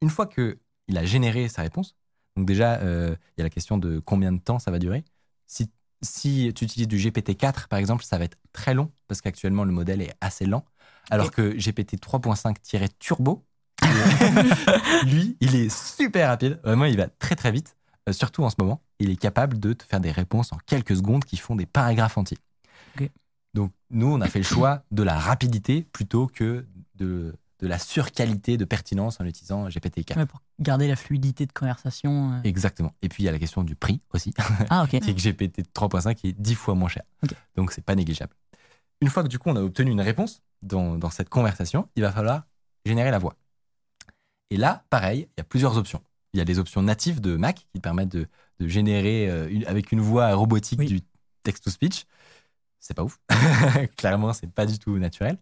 Une 0.00 0.10
fois 0.10 0.26
que 0.26 0.58
il 0.88 0.96
a 0.98 1.04
généré 1.04 1.48
sa 1.48 1.62
réponse, 1.62 1.94
donc 2.36 2.46
déjà, 2.46 2.76
euh, 2.80 3.14
il 3.36 3.40
y 3.40 3.42
a 3.42 3.44
la 3.44 3.50
question 3.50 3.78
de 3.78 3.98
combien 3.98 4.32
de 4.32 4.40
temps 4.40 4.58
ça 4.58 4.70
va 4.70 4.78
durer. 4.78 5.04
Si, 5.46 5.70
si 6.02 6.52
tu 6.54 6.64
utilises 6.64 6.88
du 6.88 6.96
GPT-4, 6.96 7.68
par 7.68 7.78
exemple, 7.78 8.04
ça 8.04 8.16
va 8.18 8.24
être 8.24 8.38
très 8.52 8.72
long 8.74 8.90
parce 9.08 9.20
qu'actuellement, 9.20 9.64
le 9.64 9.72
modèle 9.72 10.00
est 10.00 10.14
assez 10.20 10.46
lent. 10.46 10.64
Alors 11.10 11.30
que 11.32 11.52
GPT 11.56 11.96
3.5-turbo, 12.00 13.44
lui, 15.06 15.36
il 15.40 15.54
est 15.56 15.68
super 15.74 16.28
rapide. 16.28 16.60
Vraiment, 16.64 16.84
il 16.84 16.96
va 16.96 17.08
très 17.08 17.36
très 17.36 17.52
vite. 17.52 17.76
Euh, 18.08 18.12
surtout 18.12 18.42
en 18.44 18.50
ce 18.50 18.56
moment, 18.58 18.80
il 18.98 19.10
est 19.10 19.16
capable 19.16 19.58
de 19.58 19.72
te 19.72 19.84
faire 19.84 20.00
des 20.00 20.10
réponses 20.12 20.52
en 20.52 20.58
quelques 20.66 20.96
secondes 20.96 21.24
qui 21.24 21.36
font 21.36 21.56
des 21.56 21.66
paragraphes 21.66 22.18
entiers. 22.18 22.38
Donc, 23.52 23.72
nous, 23.90 24.06
on 24.06 24.20
a 24.20 24.28
fait 24.28 24.38
le 24.38 24.44
choix 24.44 24.84
de 24.92 25.02
la 25.02 25.18
rapidité 25.18 25.82
plutôt 25.92 26.28
que 26.28 26.64
de, 26.94 27.34
de 27.58 27.66
la 27.66 27.80
surqualité 27.80 28.56
de 28.56 28.64
pertinence 28.64 29.20
en 29.20 29.24
utilisant 29.24 29.66
GPT-4. 29.68 30.16
Ouais, 30.16 30.24
pour 30.26 30.40
garder 30.60 30.86
la 30.86 30.94
fluidité 30.94 31.46
de 31.46 31.52
conversation. 31.52 32.34
euh. 32.34 32.40
Exactement. 32.44 32.94
Et 33.02 33.08
puis, 33.08 33.24
il 33.24 33.26
y 33.26 33.28
a 33.28 33.32
la 33.32 33.40
question 33.40 33.64
du 33.64 33.74
prix 33.74 34.02
aussi. 34.14 34.32
Ah, 34.70 34.84
ok. 34.84 34.90
c'est 35.02 35.12
que 35.14 35.20
GPT 35.20 35.62
3.5 35.74 36.28
est 36.28 36.40
10 36.40 36.54
fois 36.54 36.76
moins 36.76 36.88
cher. 36.88 37.02
Donc, 37.56 37.72
c'est 37.72 37.84
pas 37.84 37.96
négligeable. 37.96 38.34
une 39.00 39.08
fois 39.08 39.24
que 39.24 39.28
du 39.28 39.40
coup 39.40 39.48
on 39.50 39.56
a 39.56 39.62
obtenu 39.62 39.90
une 39.90 40.00
réponse 40.00 40.42
dans, 40.62 40.94
dans 40.96 41.10
cette 41.10 41.28
conversation, 41.28 41.88
il 41.96 42.02
va 42.02 42.12
falloir 42.12 42.44
générer 42.86 43.10
la 43.10 43.18
voix. 43.18 43.34
Et 44.50 44.56
là, 44.56 44.84
pareil, 44.90 45.28
il 45.36 45.38
y 45.38 45.40
a 45.40 45.44
plusieurs 45.44 45.76
options. 45.76 46.02
Il 46.32 46.38
y 46.38 46.40
a 46.40 46.44
les 46.44 46.58
options 46.58 46.82
natives 46.82 47.20
de 47.20 47.36
Mac 47.36 47.66
qui 47.72 47.80
permettent 47.80 48.10
de, 48.10 48.26
de 48.60 48.68
générer 48.68 49.28
euh, 49.28 49.48
une- 49.50 49.64
avec 49.66 49.92
une 49.92 50.00
voix 50.00 50.34
robotique 50.34 50.78
Oui. 50.80 50.86
du 50.86 51.00
text-to-speech. 51.42 52.04
C'est 52.80 52.94
pas 52.94 53.04
ouf. 53.04 53.18
Clairement, 53.96 54.32
c'est 54.32 54.50
pas 54.50 54.66
du 54.66 54.78
tout 54.78 54.96
naturel. 54.98 55.38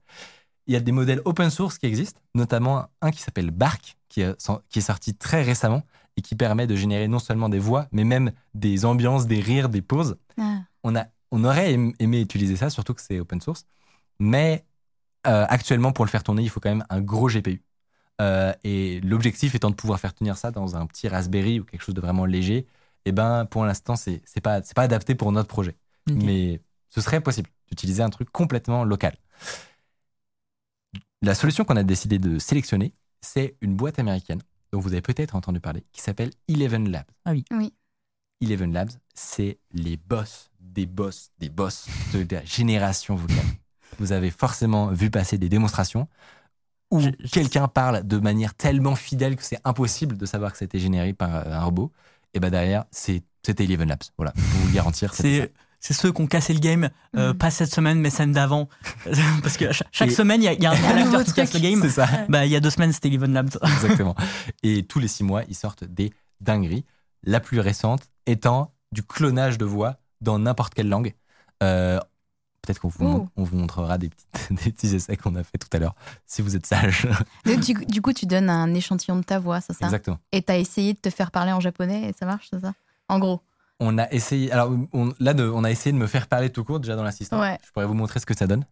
Il 0.66 0.74
y 0.74 0.76
a 0.76 0.80
des 0.80 0.92
modèles 0.92 1.22
open 1.24 1.50
source 1.50 1.78
qui 1.78 1.86
existent, 1.86 2.20
notamment 2.34 2.88
un 3.00 3.10
qui 3.10 3.22
s'appelle 3.22 3.50
Bark, 3.50 3.96
qui 4.08 4.20
est, 4.22 4.48
qui 4.68 4.78
est 4.80 4.82
sorti 4.82 5.14
très 5.14 5.42
récemment 5.42 5.82
et 6.16 6.22
qui 6.22 6.34
permet 6.34 6.66
de 6.66 6.74
générer 6.76 7.08
non 7.08 7.18
seulement 7.20 7.48
des 7.48 7.58
voix, 7.58 7.86
mais 7.92 8.04
même 8.04 8.32
des 8.54 8.84
ambiances, 8.84 9.26
des 9.26 9.40
rires, 9.40 9.68
des 9.68 9.82
pauses. 9.82 10.16
Ah. 10.38 10.58
On, 10.82 10.94
a, 10.96 11.06
on 11.30 11.44
aurait 11.44 11.72
aim- 11.74 11.92
aimé 12.00 12.20
utiliser 12.20 12.56
ça, 12.56 12.70
surtout 12.70 12.92
que 12.92 13.00
c'est 13.00 13.20
open 13.20 13.40
source. 13.40 13.64
Mais 14.18 14.64
euh, 15.26 15.46
actuellement, 15.48 15.92
pour 15.92 16.04
le 16.04 16.10
faire 16.10 16.22
tourner, 16.24 16.42
il 16.42 16.50
faut 16.50 16.60
quand 16.60 16.70
même 16.70 16.84
un 16.90 17.00
gros 17.00 17.28
GPU. 17.28 17.62
Euh, 18.20 18.52
et 18.64 19.00
l'objectif 19.00 19.54
étant 19.54 19.70
de 19.70 19.76
pouvoir 19.76 20.00
faire 20.00 20.12
tenir 20.12 20.37
ça 20.37 20.50
dans 20.50 20.76
un 20.76 20.87
petit 20.87 21.06
Raspberry 21.08 21.60
ou 21.60 21.64
quelque 21.64 21.82
chose 21.82 21.94
de 21.94 22.00
vraiment 22.00 22.26
léger, 22.26 22.66
et 23.04 23.12
ben 23.12 23.46
pour 23.46 23.64
l'instant, 23.64 23.96
c'est 23.96 24.20
c'est 24.25 24.40
pas, 24.40 24.62
c'est 24.62 24.75
pas 24.75 24.82
adapté 24.82 25.14
pour 25.14 25.32
notre 25.32 25.48
projet. 25.48 25.76
Mais 26.10 26.62
ce 26.88 27.00
serait 27.00 27.20
possible 27.20 27.50
d'utiliser 27.68 28.02
un 28.02 28.10
truc 28.10 28.30
complètement 28.30 28.82
local. 28.82 29.14
La 31.20 31.34
solution 31.34 31.64
qu'on 31.64 31.76
a 31.76 31.82
décidé 31.82 32.18
de 32.18 32.38
sélectionner, 32.38 32.94
c'est 33.20 33.56
une 33.60 33.76
boîte 33.76 33.98
américaine 33.98 34.40
dont 34.72 34.80
vous 34.80 34.92
avez 34.92 35.02
peut-être 35.02 35.34
entendu 35.34 35.60
parler, 35.60 35.84
qui 35.92 36.00
s'appelle 36.00 36.30
Eleven 36.48 36.90
Labs. 36.90 37.06
Ah 37.25 37.32
oui. 37.32 37.44
Oui. 37.50 37.75
Eleven 38.40 38.72
Labs, 38.72 38.92
c'est 39.14 39.58
les 39.72 39.96
boss 39.96 40.50
des 40.60 40.87
boss 40.87 41.30
des 41.38 41.48
boss 41.48 41.88
de 42.14 42.26
la 42.34 42.44
génération 42.44 43.16
vocale. 43.16 43.37
Vous 43.98 44.12
avez 44.12 44.30
forcément 44.30 44.88
vu 44.88 45.10
passer 45.10 45.38
des 45.38 45.48
démonstrations 45.48 46.08
où 46.90 47.00
quelqu'un 47.33 47.68
parle 47.68 48.07
de 48.07 48.18
manière 48.18 48.54
tellement 48.54 48.95
fidèle 48.95 49.37
que 49.37 49.42
c'est 49.42 49.61
impossible 49.64 50.16
de 50.16 50.26
savoir 50.26 50.52
que 50.52 50.59
c'était 50.59 50.78
généré 50.78 51.12
par 51.12 51.35
euh, 51.35 51.42
un 51.52 51.62
robot. 51.64 51.92
Et 52.35 52.40
ben 52.40 52.50
derrière, 52.50 52.85
c'est- 52.90 53.23
c'était 53.45 53.64
Eleven 53.64 53.88
Labs. 53.88 54.02
Voilà, 54.16 54.33
peux 54.33 54.40
vous 54.40 54.68
le 54.68 54.75
garantir. 54.75 55.14
C'est 55.14 55.52
c'est 55.80 55.95
ceux 55.95 56.11
qui 56.12 56.21
ont 56.21 56.26
cassé 56.26 56.52
le 56.52 56.59
game, 56.59 56.90
euh, 57.16 57.28
Mhm. 57.33 57.38
pas 57.38 57.50
cette 57.52 57.73
semaine, 57.73 58.00
mais 58.00 58.11
celle 58.11 58.33
d'avant. 58.33 58.68
Parce 59.45 59.57
que 59.57 59.71
cha- 59.71 59.85
chaque 59.92 60.11
semaine, 60.11 60.42
il 60.42 60.47
y 60.47 60.49
a, 60.49 60.52
il 60.54 60.62
y 60.62 60.66
a 60.66 60.73
un 60.73 60.75
nouvel 60.76 60.99
acteur 61.04 61.25
qui 61.25 61.33
casse 61.33 61.54
le 61.54 61.61
game. 61.61 61.80
C'est 61.83 61.90
ça. 61.90 62.09
Bah, 62.28 62.45
il 62.47 62.50
y 62.50 62.57
a 62.57 62.61
deux 62.61 62.71
semaines, 62.71 62.92
c'était 62.92 63.09
Eleven 63.09 63.33
Labs. 63.33 63.50
Exactement. 63.62 64.16
Et 64.64 64.83
tous 64.83 64.99
les 64.99 65.07
six 65.09 65.23
mois, 65.23 65.42
ils 65.49 65.54
sortent 65.54 65.85
des 65.85 66.12
dingueries. 66.40 66.85
La 67.23 67.38
plus 67.38 67.61
récente 67.61 68.02
étant 68.26 68.73
du 68.92 69.02
clonage 69.04 69.57
de 69.57 69.64
voix 69.64 69.97
dans 70.21 70.38
n'importe 70.40 70.75
quelle 70.75 70.88
langue. 70.88 71.14
Euh, 71.62 72.00
Peut-être 72.68 72.80
qu'on 72.80 72.88
vous, 72.88 73.06
Oh. 73.06 73.28
on 73.37 73.44
vous 73.44 73.56
montrera 73.56 73.96
des, 73.96 74.10
petites- 74.10 74.28
des 74.64 74.70
petits 74.72 74.94
essais 74.94 75.16
qu'on 75.16 75.34
a 75.37 75.42
fait 75.42 75.56
tout 75.56 75.68
à 75.75 75.78
l'heure, 75.78 75.94
si 76.26 76.42
vous 76.42 76.54
êtes 76.54 76.66
sage. 76.66 77.08
Du, 77.46 77.72
du 77.87 78.02
coup, 78.02 78.12
tu 78.12 78.26
donnes 78.26 78.50
un 78.50 78.75
échantillon 78.75 79.16
de 79.16 79.22
ta 79.22 79.38
voix, 79.38 79.60
c'est 79.62 79.72
ça? 79.72 79.87
Exactement. 79.87 80.18
Et 80.32 80.42
t'as 80.42 80.58
essayé 80.58 80.92
de 80.92 80.98
te 80.98 81.08
faire 81.08 81.30
parler 81.30 81.52
en 81.52 81.60
japonais 81.60 82.10
et 82.10 82.12
ça 82.12 82.26
marche, 82.26 82.48
c'est 82.52 82.60
ça? 82.60 82.75
En 83.08 83.18
gros. 83.18 83.40
On 83.80 83.96
a 83.96 84.10
essayé. 84.10 84.50
Alors 84.52 84.70
on, 84.92 85.14
là, 85.20 85.32
de- 85.34 85.48
on 85.48 85.64
a 85.64 85.70
essayé 85.70 85.92
de 85.92 85.98
me 85.98 86.06
faire 86.08 86.26
parler 86.26 86.50
tout 86.50 86.62
court 86.64 86.80
déjà 86.80 86.94
dans 86.96 87.04
l'assistant. 87.04 87.40
Ouais. 87.40 87.56
Je 87.64 87.70
pourrais 87.72 87.87
vous 87.87 87.94
montrer 87.94 88.18
ce 88.20 88.26
que 88.26 88.37
ça 88.37 88.46
donne. 88.46 88.64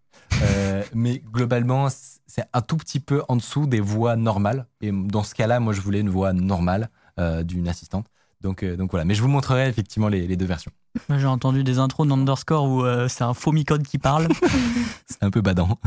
Euh, 0.42 0.82
mais 0.94 1.22
globalement, 1.32 1.88
c'est 2.26 2.44
un 2.52 2.60
tout 2.60 2.76
petit 2.76 3.00
peu 3.00 3.22
en 3.28 3.36
dessous 3.36 3.66
des 3.66 3.80
voix 3.80 4.16
normales. 4.16 4.66
Et 4.82 4.90
dans 4.92 5.22
ce 5.22 5.34
cas-là, 5.34 5.58
moi, 5.60 5.72
je 5.72 5.80
voulais 5.80 6.00
une 6.00 6.10
voix 6.10 6.32
normale 6.34 6.90
euh, 7.18 7.42
d'une 7.44 7.66
assistante. 7.68 8.08
Donc, 8.42 8.62
euh, 8.62 8.76
donc 8.76 8.90
voilà. 8.90 9.04
Mais 9.06 9.14
je 9.14 9.22
vous 9.22 9.28
montrerai 9.28 9.68
effectivement 9.68 10.08
les, 10.08 10.26
les 10.26 10.36
deux 10.36 10.44
versions. 10.44 10.72
J'ai 11.10 11.26
entendu 11.26 11.64
des 11.64 11.78
intros 11.78 12.06
d'Underscore 12.06 12.64
où 12.64 12.82
euh, 12.82 13.08
c'est 13.08 13.24
un 13.24 13.34
faux 13.34 13.52
micode 13.52 13.82
qui 13.82 13.98
parle. 13.98 14.28
C'est 15.06 15.22
un 15.22 15.30
peu 15.30 15.40
badant. 15.40 15.78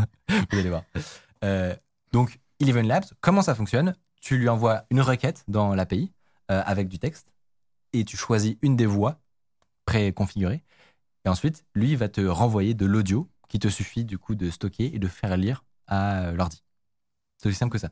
vous 0.52 0.60
allez 0.60 0.70
voir. 0.70 0.84
Euh, 1.44 1.76
donc, 2.12 2.40
Eleven 2.60 2.88
Labs, 2.88 3.06
comment 3.22 3.42
ça 3.42 3.56
fonctionne? 3.56 3.96
Tu 4.22 4.38
lui 4.38 4.50
envoies 4.50 4.86
une 4.90 5.02
requête 5.02 5.44
dans 5.48 5.76
l'API 5.76 6.12
euh, 6.52 6.62
avec 6.66 6.88
du 6.88 7.00
texte 7.00 7.32
et 7.94 8.06
tu 8.06 8.18
choisis 8.18 8.56
une 8.62 8.76
des 8.76 8.86
voix 8.86 9.20
préconfigurées. 9.86 10.64
Et 11.26 11.30
ensuite, 11.30 11.66
lui 11.76 11.96
va 11.96 12.08
te 12.10 12.22
renvoyer 12.22 12.74
de 12.74 12.86
l'audio 12.86 13.30
qui 13.50 13.60
te 13.60 13.68
suffit 13.68 14.06
du 14.06 14.18
coup 14.18 14.36
de 14.36 14.50
stocker 14.50 14.94
et 14.96 15.00
de 15.00 15.08
faire 15.08 15.36
lire 15.38 15.64
à 15.88 16.32
l'ordi. 16.32 16.64
C'est 17.38 17.50
aussi 17.50 17.58
simple 17.58 17.72
que 17.72 17.80
ça. 17.80 17.90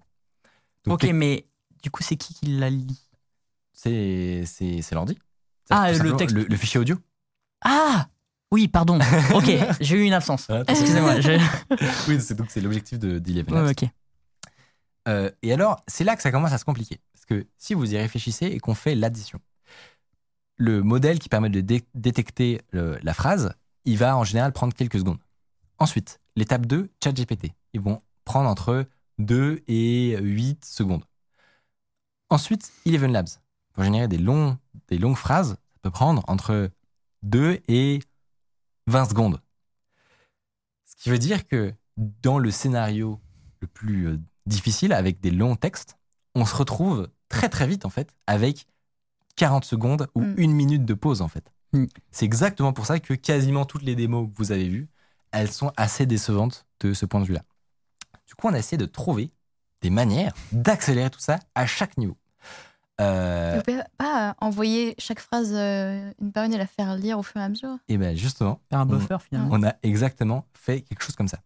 Donc, 0.86 1.04
ok, 1.04 1.12
mais 1.14 1.48
du 1.82 1.92
coup, 1.92 2.04
c'est 2.04 2.16
qui 2.16 2.34
qui 2.34 2.46
la 2.48 2.70
lit? 2.70 3.02
C'est 3.74 4.44
l'ordi. 4.92 5.18
Ah, 5.70 5.92
le 5.92 6.16
texte. 6.16 6.36
Le, 6.36 6.44
le 6.44 6.56
fichier 6.56 6.80
audio. 6.80 6.96
Ah 7.64 8.08
Oui, 8.52 8.68
pardon. 8.68 9.00
Ok, 9.34 9.52
j'ai 9.82 9.98
eu 9.98 10.04
une 10.04 10.14
absence. 10.14 10.48
Ah, 10.50 10.64
Excusez-moi. 10.68 11.16
oui, 12.08 12.22
c'est 12.22 12.36
donc 12.36 12.48
c'est 12.50 12.62
l'objectif 12.62 13.00
de 13.00 13.20
d'Eleven 13.20 13.56
Labs. 13.56 13.70
ok. 13.72 13.90
Euh, 15.08 15.32
et 15.42 15.54
alors, 15.54 15.82
c'est 15.88 16.04
là 16.04 16.16
que 16.16 16.22
ça 16.22 16.32
commence 16.32 16.52
à 16.52 16.58
se 16.58 16.66
compliquer. 16.66 17.00
Parce 17.14 17.26
que 17.26 17.48
si 17.58 17.74
vous 17.74 17.94
y 17.94 17.98
réfléchissez 17.98 18.46
et 18.48 18.60
qu'on 18.60 18.74
fait 18.76 18.94
l'addition, 18.96 19.40
le 20.58 20.82
modèle 20.84 21.20
qui 21.20 21.30
permet 21.30 21.50
de 21.50 21.62
dé- 21.62 21.86
détecter 21.96 22.62
le- 22.72 22.98
la 23.02 23.14
phrase, 23.14 23.54
il 23.86 23.98
va 23.98 24.18
en 24.18 24.24
général 24.26 24.52
prendre 24.52 24.74
quelques 24.74 25.00
secondes. 25.00 25.20
Ensuite, 25.80 26.20
l'étape 26.36 26.66
2, 26.66 26.90
ChatGPT. 27.04 27.52
Ils 27.74 27.80
vont 27.82 28.02
prendre 28.26 28.50
entre 28.50 28.86
2 29.20 29.62
et 29.68 30.18
8 30.20 30.66
secondes. 30.66 31.04
Ensuite, 32.30 32.72
Eleven 32.86 33.12
Labs. 33.14 33.30
Pour 33.78 33.84
générer 33.84 34.08
des, 34.08 34.18
longs, 34.18 34.58
des 34.88 34.98
longues 34.98 35.16
phrases, 35.16 35.50
ça 35.50 35.80
peut 35.84 35.92
prendre 35.92 36.24
entre 36.28 36.72
2 37.22 37.60
et 37.68 38.00
20 38.88 39.06
secondes. 39.06 39.40
Ce 40.86 40.96
qui 40.96 41.12
veut 41.12 41.20
dire 41.20 41.46
que 41.46 41.76
dans 41.96 42.40
le 42.40 42.50
scénario 42.50 43.20
le 43.60 43.68
plus 43.68 44.08
euh, 44.08 44.18
difficile, 44.48 44.94
avec 44.94 45.20
des 45.20 45.30
longs 45.30 45.56
textes, 45.56 45.96
on 46.34 46.44
se 46.44 46.56
retrouve 46.56 47.08
très 47.30 47.50
très 47.50 47.68
vite 47.68 47.86
en 47.86 47.92
fait 47.92 48.16
avec 48.26 48.66
40 49.36 49.64
secondes 49.64 50.08
ou 50.16 50.22
Mm. 50.22 50.34
une 50.38 50.54
minute 50.54 50.84
de 50.86 50.96
pause 50.96 51.22
en 51.22 51.28
fait. 51.28 51.54
Mm. 51.74 51.86
C'est 52.10 52.26
exactement 52.26 52.74
pour 52.74 52.88
ça 52.88 53.00
que 53.00 53.14
quasiment 53.14 53.66
toutes 53.66 53.84
les 53.84 53.96
démos 53.96 54.28
que 54.28 54.36
vous 54.38 54.52
avez 54.52 54.70
vues, 54.70 54.90
elles 55.32 55.52
sont 55.52 55.72
assez 55.78 56.08
décevantes 56.08 56.66
de 56.80 56.96
ce 56.96 57.06
point 57.06 57.22
de 57.22 57.26
vue-là. 57.28 57.44
Du 58.26 58.34
coup, 58.34 58.48
on 58.48 58.54
a 58.54 58.58
essayé 58.58 58.80
de 58.80 58.88
trouver 58.88 59.30
des 59.82 59.92
manières 59.92 60.34
d'accélérer 60.52 61.12
tout 61.12 61.20
ça 61.20 61.38
à 61.54 61.68
chaque 61.68 61.96
niveau. 62.00 62.18
Euh, 63.00 63.58
Tu 63.58 63.64
peux 63.74 63.80
pas 63.98 64.30
euh, 64.30 64.34
envoyer 64.42 64.96
chaque 64.98 65.20
phrase 65.20 65.52
euh, 65.54 66.12
une 66.20 66.32
par 66.32 66.44
une 66.46 66.54
et 66.54 66.58
la 66.58 66.66
faire 66.68 66.96
lire 66.96 67.20
au 67.20 67.24
fur 67.24 67.40
et 67.40 67.44
à 67.44 67.50
mesure? 67.50 67.78
Et 67.88 67.98
bien 67.98 68.16
justement, 68.16 68.60
Faire 68.70 68.80
un 68.80 68.86
buffer 68.86 69.18
finalement. 69.20 69.50
on 69.52 69.64
a 69.64 69.74
exactement 69.84 70.46
fait 70.54 70.82
quelque 70.82 71.04
chose 71.04 71.16
comme 71.16 71.28
ça. 71.28 71.40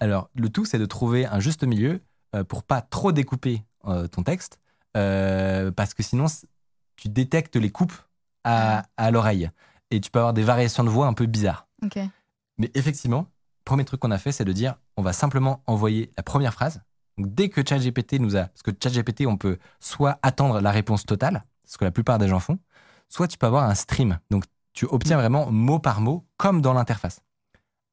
Alors, 0.00 0.28
le 0.34 0.48
tout, 0.48 0.64
c'est 0.64 0.78
de 0.78 0.86
trouver 0.86 1.24
un 1.26 1.38
juste 1.40 1.62
milieu 1.64 2.00
euh, 2.34 2.42
pour 2.44 2.62
pas 2.64 2.82
trop 2.82 3.12
découper 3.12 3.62
euh, 3.86 4.06
ton 4.08 4.22
texte, 4.22 4.58
euh, 4.96 5.70
parce 5.70 5.94
que 5.94 6.02
sinon, 6.02 6.26
tu 6.96 7.08
détectes 7.08 7.56
les 7.56 7.70
coupes 7.70 7.94
à, 8.44 8.84
à 8.96 9.10
l'oreille 9.10 9.50
et 9.90 10.00
tu 10.00 10.10
peux 10.10 10.18
avoir 10.18 10.34
des 10.34 10.42
variations 10.42 10.82
de 10.84 10.88
voix 10.90 11.06
un 11.06 11.12
peu 11.14 11.26
bizarres. 11.26 11.68
Mais 12.58 12.70
effectivement, 12.74 13.26
premier 13.64 13.84
truc 13.84 14.00
qu'on 14.00 14.10
a 14.10 14.18
fait, 14.18 14.32
c'est 14.32 14.44
de 14.44 14.52
dire 14.52 14.74
on 14.96 15.02
va 15.02 15.12
simplement 15.12 15.62
envoyer 15.66 16.10
la 16.16 16.22
première 16.24 16.52
phrase. 16.52 16.80
Donc, 17.18 17.34
dès 17.34 17.48
que 17.48 17.66
ChatGPT 17.66 18.20
nous 18.20 18.36
a. 18.36 18.44
Parce 18.44 18.62
que 18.62 18.70
ChatGPT, 18.70 19.26
on 19.26 19.36
peut 19.36 19.58
soit 19.80 20.18
attendre 20.22 20.60
la 20.60 20.70
réponse 20.70 21.04
totale, 21.04 21.44
ce 21.64 21.76
que 21.76 21.84
la 21.84 21.90
plupart 21.90 22.18
des 22.18 22.28
gens 22.28 22.40
font, 22.40 22.58
soit 23.08 23.28
tu 23.28 23.36
peux 23.36 23.46
avoir 23.46 23.64
un 23.64 23.74
stream. 23.74 24.18
Donc, 24.30 24.44
tu 24.72 24.86
obtiens 24.86 25.16
vraiment 25.16 25.50
mot 25.50 25.80
par 25.80 26.00
mot, 26.00 26.26
comme 26.36 26.62
dans 26.62 26.72
l'interface. 26.72 27.20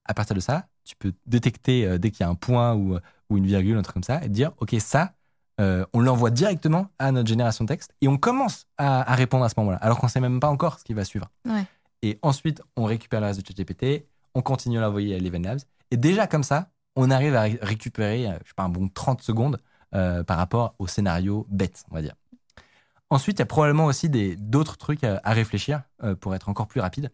À 0.06 0.14
partir 0.14 0.36
de 0.36 0.40
ça, 0.40 0.68
tu 0.84 0.96
peux 0.96 1.14
détecter 1.26 1.86
euh, 1.86 1.98
dès 1.98 2.12
qu'il 2.12 2.22
y 2.22 2.24
a 2.24 2.30
un 2.30 2.36
point 2.36 2.76
ou, 2.76 2.98
ou 3.30 3.38
une 3.38 3.48
virgule, 3.48 3.76
un 3.76 3.82
truc 3.82 3.96
comme 3.96 4.04
ça, 4.04 4.24
et 4.24 4.30
dire 4.30 4.52
ok, 4.60 4.76
ça, 4.80 5.14
euh, 5.60 5.86
on 5.94 6.00
l'envoie 6.00 6.30
directement 6.30 6.90
à 7.00 7.12
notre 7.12 7.28
génération 7.28 7.64
de 7.64 7.70
texte 7.70 7.96
et 8.02 8.08
on 8.08 8.18
commence 8.18 8.68
à, 8.78 9.10
à 9.10 9.16
répondre 9.16 9.46
à 9.46 9.50
ce 9.50 9.56
moment-là, 9.58 9.78
alors 9.78 9.98
qu'on 10.00 10.06
ne 10.06 10.12
sait 10.12 10.20
même 10.20 10.40
pas 10.40 10.50
encore 10.50 10.80
ce 10.80 10.84
qui 10.84 10.94
va 10.94 11.06
suivre. 11.06 11.28
Ouais. 11.46 11.66
Et 12.04 12.20
ensuite, 12.22 12.62
on 12.76 12.84
récupère 12.84 13.22
le 13.22 13.28
reste 13.28 13.42
de 13.42 13.48
ChatGPT, 13.48 14.06
on 14.36 14.42
continue 14.42 14.78
à 14.78 14.82
l'envoyer 14.82 15.16
à 15.16 15.18
Eleven 15.18 15.44
Labs. 15.44 15.62
Et 15.90 15.98
déjà 15.98 16.28
comme 16.28 16.44
ça, 16.44 16.70
on 16.96 17.10
arrive 17.12 17.36
à 17.36 17.42
ré- 17.42 17.60
récupérer, 17.62 18.28
euh, 18.28 18.38
je 18.46 18.54
un 18.58 18.70
bon 18.70 18.90
30 18.90 19.22
secondes 19.22 19.60
euh, 19.94 20.24
par 20.24 20.38
rapport 20.38 20.76
au 20.80 20.88
scénario 20.88 21.46
bête, 21.50 21.84
on 21.92 21.96
va 21.96 22.02
dire. 22.02 22.16
Ensuite, 23.10 23.38
il 23.38 23.42
y 23.42 23.44
a 23.44 23.46
probablement 23.46 23.86
aussi 23.86 24.10
d'autres 24.10 24.78
trucs 24.78 25.04
à, 25.04 25.22
à 25.24 25.34
réfléchir 25.34 25.84
euh, 26.04 26.16
pour 26.16 26.36
être 26.36 26.50
encore 26.50 26.68
plus 26.68 26.82
rapide, 26.82 27.12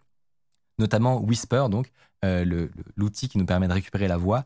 notamment 0.80 1.22
Whisper, 1.22 1.66
donc 1.70 1.92
euh, 2.24 2.70
l'outil 2.96 3.28
qui 3.30 3.38
nous 3.38 3.46
permet 3.46 3.68
de 3.68 3.74
récupérer 3.74 4.08
la 4.08 4.18
voix. 4.18 4.46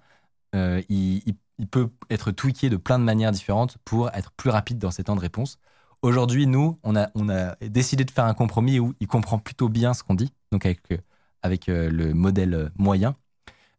Euh, 0.55 0.81
il, 0.89 1.35
peut 1.71 1.89
être 2.09 2.31
tweaké 2.31 2.69
de 2.69 2.77
plein 2.77 2.99
de 2.99 3.03
manières 3.03 3.31
différentes 3.31 3.77
pour 3.85 4.09
être 4.13 4.31
plus 4.31 4.49
rapide 4.49 4.77
dans 4.77 4.91
ses 4.91 5.05
temps 5.05 5.15
de 5.15 5.21
réponse. 5.21 5.57
Aujourd'hui, 6.01 6.47
nous, 6.47 6.79
on 6.83 6.95
a, 6.95 7.55
décidé 7.61 8.03
de 8.05 8.11
faire 8.11 8.25
un 8.25 8.33
compromis 8.33 8.79
où 8.79 8.93
il 8.99 9.07
comprend 9.07 9.39
plutôt 9.39 9.69
bien 9.69 9.93
ce 9.93 10.03
qu'on 10.03 10.15
dit, 10.15 10.33
donc 10.51 10.65
avec, 10.65 10.91
euh, 10.91 10.97
euh, 11.69 11.89
le 11.89 12.13
modèle 12.13 12.53
euh, 12.53 12.69
moyen. 12.77 13.15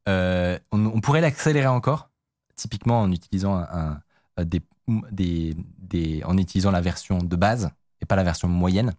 Euh, 0.08 0.58
on, 0.72 0.86
on 0.86 1.00
pourrait 1.00 1.20
l'accélérer 1.20 1.66
encore, 1.66 2.10
typiquement 2.54 3.00
en 3.02 3.10
utilisant 3.12 3.56
un, 3.56 4.00
un- 4.36 4.44
des, 4.44 4.62
des, 5.10 5.54
des- 5.78 6.22
en 6.24 6.36
utilisant 6.38 6.70
la 6.70 6.80
version 6.80 7.18
de 7.18 7.36
base 7.36 7.70
et 8.00 8.06
pas 8.06 8.16
la 8.16 8.24
version 8.24 8.48
moyenne. 8.48 8.94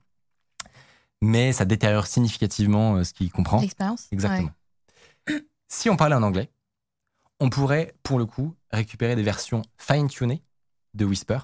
Mais 1.21 1.51
ça 1.53 1.65
détériore 1.65 2.07
significativement 2.07 2.97
euh, 2.97 3.03
ce 3.03 3.13
qu'il 3.13 3.31
comprend. 3.31 3.59
L'expérience 3.61 4.07
Exactement. 4.11 4.51
Si 5.67 5.89
on 5.89 5.95
parlait 5.97 6.15
en 6.15 6.23
anglais, 6.23 6.49
on 7.39 7.49
pourrait, 7.49 7.93
pour 8.03 8.19
le 8.19 8.25
coup, 8.25 8.55
récupérer 8.71 9.15
des 9.15 9.23
versions 9.23 9.61
fine-tunées 9.77 10.41
de 10.93 11.05
Whisper, 11.05 11.39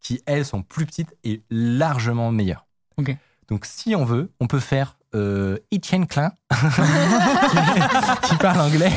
qui, 0.00 0.22
elles, 0.26 0.44
sont 0.46 0.62
plus 0.62 0.86
petites 0.86 1.14
et 1.24 1.42
largement 1.50 2.32
meilleures. 2.32 2.66
Ok. 2.96 3.16
Donc, 3.48 3.64
si 3.64 3.94
on 3.94 4.04
veut, 4.04 4.32
on 4.40 4.46
peut 4.46 4.60
faire 4.60 4.98
euh, 5.16 5.58
Etienne 5.74 6.06
Klein, 6.06 6.30
qui, 6.50 8.28
qui 8.28 8.36
parle 8.36 8.60
anglais 8.60 8.92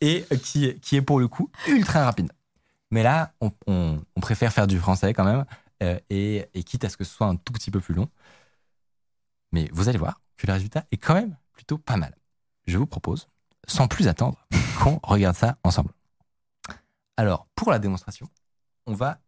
et 0.00 0.24
qui, 0.42 0.78
qui 0.80 0.96
est, 0.96 1.02
pour 1.02 1.20
le 1.20 1.28
coup, 1.28 1.50
ultra 1.68 2.04
rapide. 2.04 2.30
Mais 2.90 3.02
là, 3.02 3.32
on, 3.40 3.52
on- 3.66 4.00
on 4.16 4.20
préfère 4.20 4.52
faire 4.52 4.66
du 4.66 4.78
français 4.78 5.12
quand 5.14 5.24
même, 5.24 5.44
euh, 5.82 5.98
et, 6.10 6.46
et 6.54 6.62
quitte 6.62 6.84
à 6.84 6.88
ce 6.88 6.96
que 6.96 7.04
ce 7.04 7.14
soit 7.14 7.26
un 7.26 7.36
tout 7.36 7.52
petit 7.52 7.70
peu 7.70 7.80
plus 7.80 7.94
long. 7.94 8.08
Mais 9.52 9.68
vous 9.72 9.88
allez 9.88 9.98
voir 9.98 10.20
que 10.36 10.46
le 10.46 10.52
résultat 10.52 10.84
est 10.92 10.96
quand 10.96 11.14
même 11.14 11.36
plutôt 11.52 11.78
pas 11.78 11.96
mal. 11.96 12.14
Je 12.66 12.78
vous 12.78 12.86
propose, 12.86 13.28
sans 13.66 13.86
plus 13.88 14.08
attendre, 14.08 14.38
qu'on 14.80 14.98
regarde 15.02 15.36
ça 15.36 15.56
ensemble. 15.64 15.90
Alors, 17.16 17.46
pour 17.54 17.70
la 17.70 17.78
démonstration, 17.78 18.28
on 18.86 18.94
va 18.94 19.18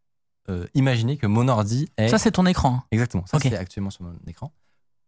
euh, 0.49 0.67
imaginer 0.75 1.17
que 1.17 1.27
mon 1.27 1.49
ordi 1.49 1.89
est... 1.97 2.09
Ça, 2.09 2.19
c'est 2.19 2.33
ton 2.33 2.47
écran. 2.47 2.83
Exactement, 2.91 3.27
ça 3.27 3.39
c'est 3.41 3.57
actuellement 3.57 3.91
sur 3.91 4.05
mon 4.05 4.15
écran. 4.27 4.53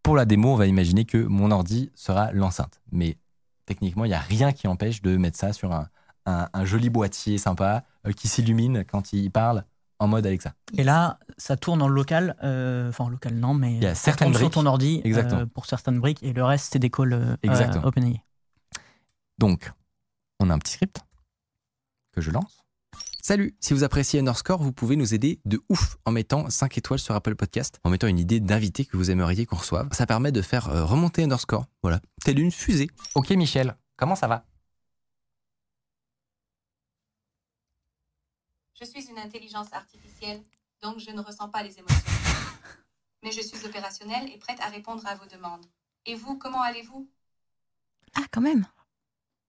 Pour 0.03 0.17
la 0.17 0.25
démo, 0.25 0.53
on 0.53 0.57
va 0.57 0.67
imaginer 0.67 1.05
que 1.05 1.19
mon 1.19 1.51
ordi 1.51 1.91
sera 1.95 2.33
l'enceinte. 2.33 2.81
Mais 2.93 3.19
techniquement, 3.67 4.05
il 4.05 4.09
n'y 4.09 4.15
a 4.15 4.21
rien 4.21 4.53
qui 4.53 4.67
empêche 4.69 5.03
de 5.03 5.17
mettre 5.17 5.37
ça 5.39 5.53
sur 5.53 5.73
un, 5.73 5.89
un- 6.27 6.49
un 6.53 6.65
joli 6.65 6.89
boîtier 6.91 7.37
sympa 7.39 7.85
euh, 8.07 8.13
qui 8.13 8.29
s'illumine 8.29 8.85
quand 8.85 9.13
il 9.13 9.31
parle 9.31 9.65
en 9.99 10.07
mode 10.09 10.25
Alexa. 10.27 10.55
Et 10.75 10.85
là, 10.85 11.19
ça 11.37 11.57
tourne 11.57 11.83
en 11.83 11.89
local. 11.89 12.37
euh, 12.45 12.89
Enfin, 12.89 13.05
en 13.05 13.09
local, 13.09 13.35
non, 13.35 13.53
mais. 13.53 13.75
Il 13.77 13.83
y 13.83 13.87
a 13.87 13.95
certaines 13.95 14.29
tourne 14.29 14.35
sur 14.35 14.43
briques. 14.47 14.55
ton 14.55 14.67
ordi 14.67 15.01
Exactement. 15.05 15.41
euh, 15.43 15.47
pour 15.47 15.67
certaines 15.67 15.99
briques 16.01 16.23
et 16.23 16.33
le 16.33 16.45
reste, 16.45 16.73
c'est 16.73 16.79
des 16.79 16.91
calls 16.91 17.37
Exactement. 17.43 17.85
euh, 17.85 17.89
OpenAI. 17.89 18.23
Donc, 19.39 19.73
on 20.41 20.51
a 20.51 20.55
un 20.55 20.59
petit 20.59 20.73
script 20.73 21.01
que 22.13 22.21
je 22.21 22.31
lance. 22.31 22.65
Salut, 23.23 23.57
si 23.61 23.75
vous 23.75 23.83
appréciez 23.85 24.21
Underscore, 24.21 24.63
vous 24.63 24.73
pouvez 24.73 24.95
nous 24.97 25.13
aider 25.13 25.41
de 25.45 25.61
ouf 25.69 25.97
en 26.05 26.13
mettant 26.13 26.49
5 26.49 26.79
étoiles 26.79 27.01
sur 27.01 27.15
Apple 27.15 27.35
Podcast, 27.35 27.81
en 27.85 27.91
mettant 27.91 28.07
une 28.07 28.19
idée 28.19 28.39
d'invité 28.41 28.85
que 28.85 28.97
vous 28.97 29.11
aimeriez 29.11 29.45
qu'on 29.45 29.57
reçoive. 29.57 29.89
Ça 29.93 30.07
permet 30.07 30.31
de 30.33 30.41
faire 30.41 30.69
euh, 30.69 30.85
remonter 30.85 31.25
Underscore, 31.25 31.67
voilà, 31.83 32.01
telle 32.25 32.39
une 32.39 32.53
fusée. 32.53 32.89
Ok 33.17 33.31
Michel, 33.31 33.77
comment 33.97 34.15
ça 34.15 34.29
va? 34.29 34.47
Je 38.81 38.85
suis 38.85 39.09
une 39.11 39.19
intelligence 39.19 39.73
artificielle, 39.73 40.41
donc 40.81 40.99
je 41.01 41.11
ne 41.11 41.21
ressens 41.21 41.49
pas 41.49 41.65
les 41.65 41.77
émotions. 41.79 41.97
Mais 43.25 43.33
je 43.33 43.41
suis 43.41 43.67
opérationnelle 43.67 44.31
et 44.33 44.39
prête 44.39 44.61
à 44.61 44.69
répondre 44.69 45.05
à 45.07 45.17
vos 45.17 45.27
demandes. 45.27 45.67
Et 46.07 46.15
vous, 46.15 46.39
comment 46.39 46.63
allez-vous? 46.63 47.11
Ah, 48.15 48.25
quand 48.31 48.41
même. 48.41 48.65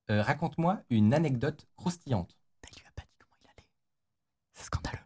Euh, 0.10 0.24
Raconte-moi 0.24 0.82
une 0.90 1.14
anecdote 1.14 1.68
croustillante. 1.78 2.36
Il 2.76 2.80
lui 2.82 2.88
a 2.88 2.92
pas 2.96 3.04
dit 3.04 3.16
comment 3.20 3.36
il 3.44 3.48
allait. 3.52 3.68
C'est 4.54 4.64
scandaleux. 4.66 5.00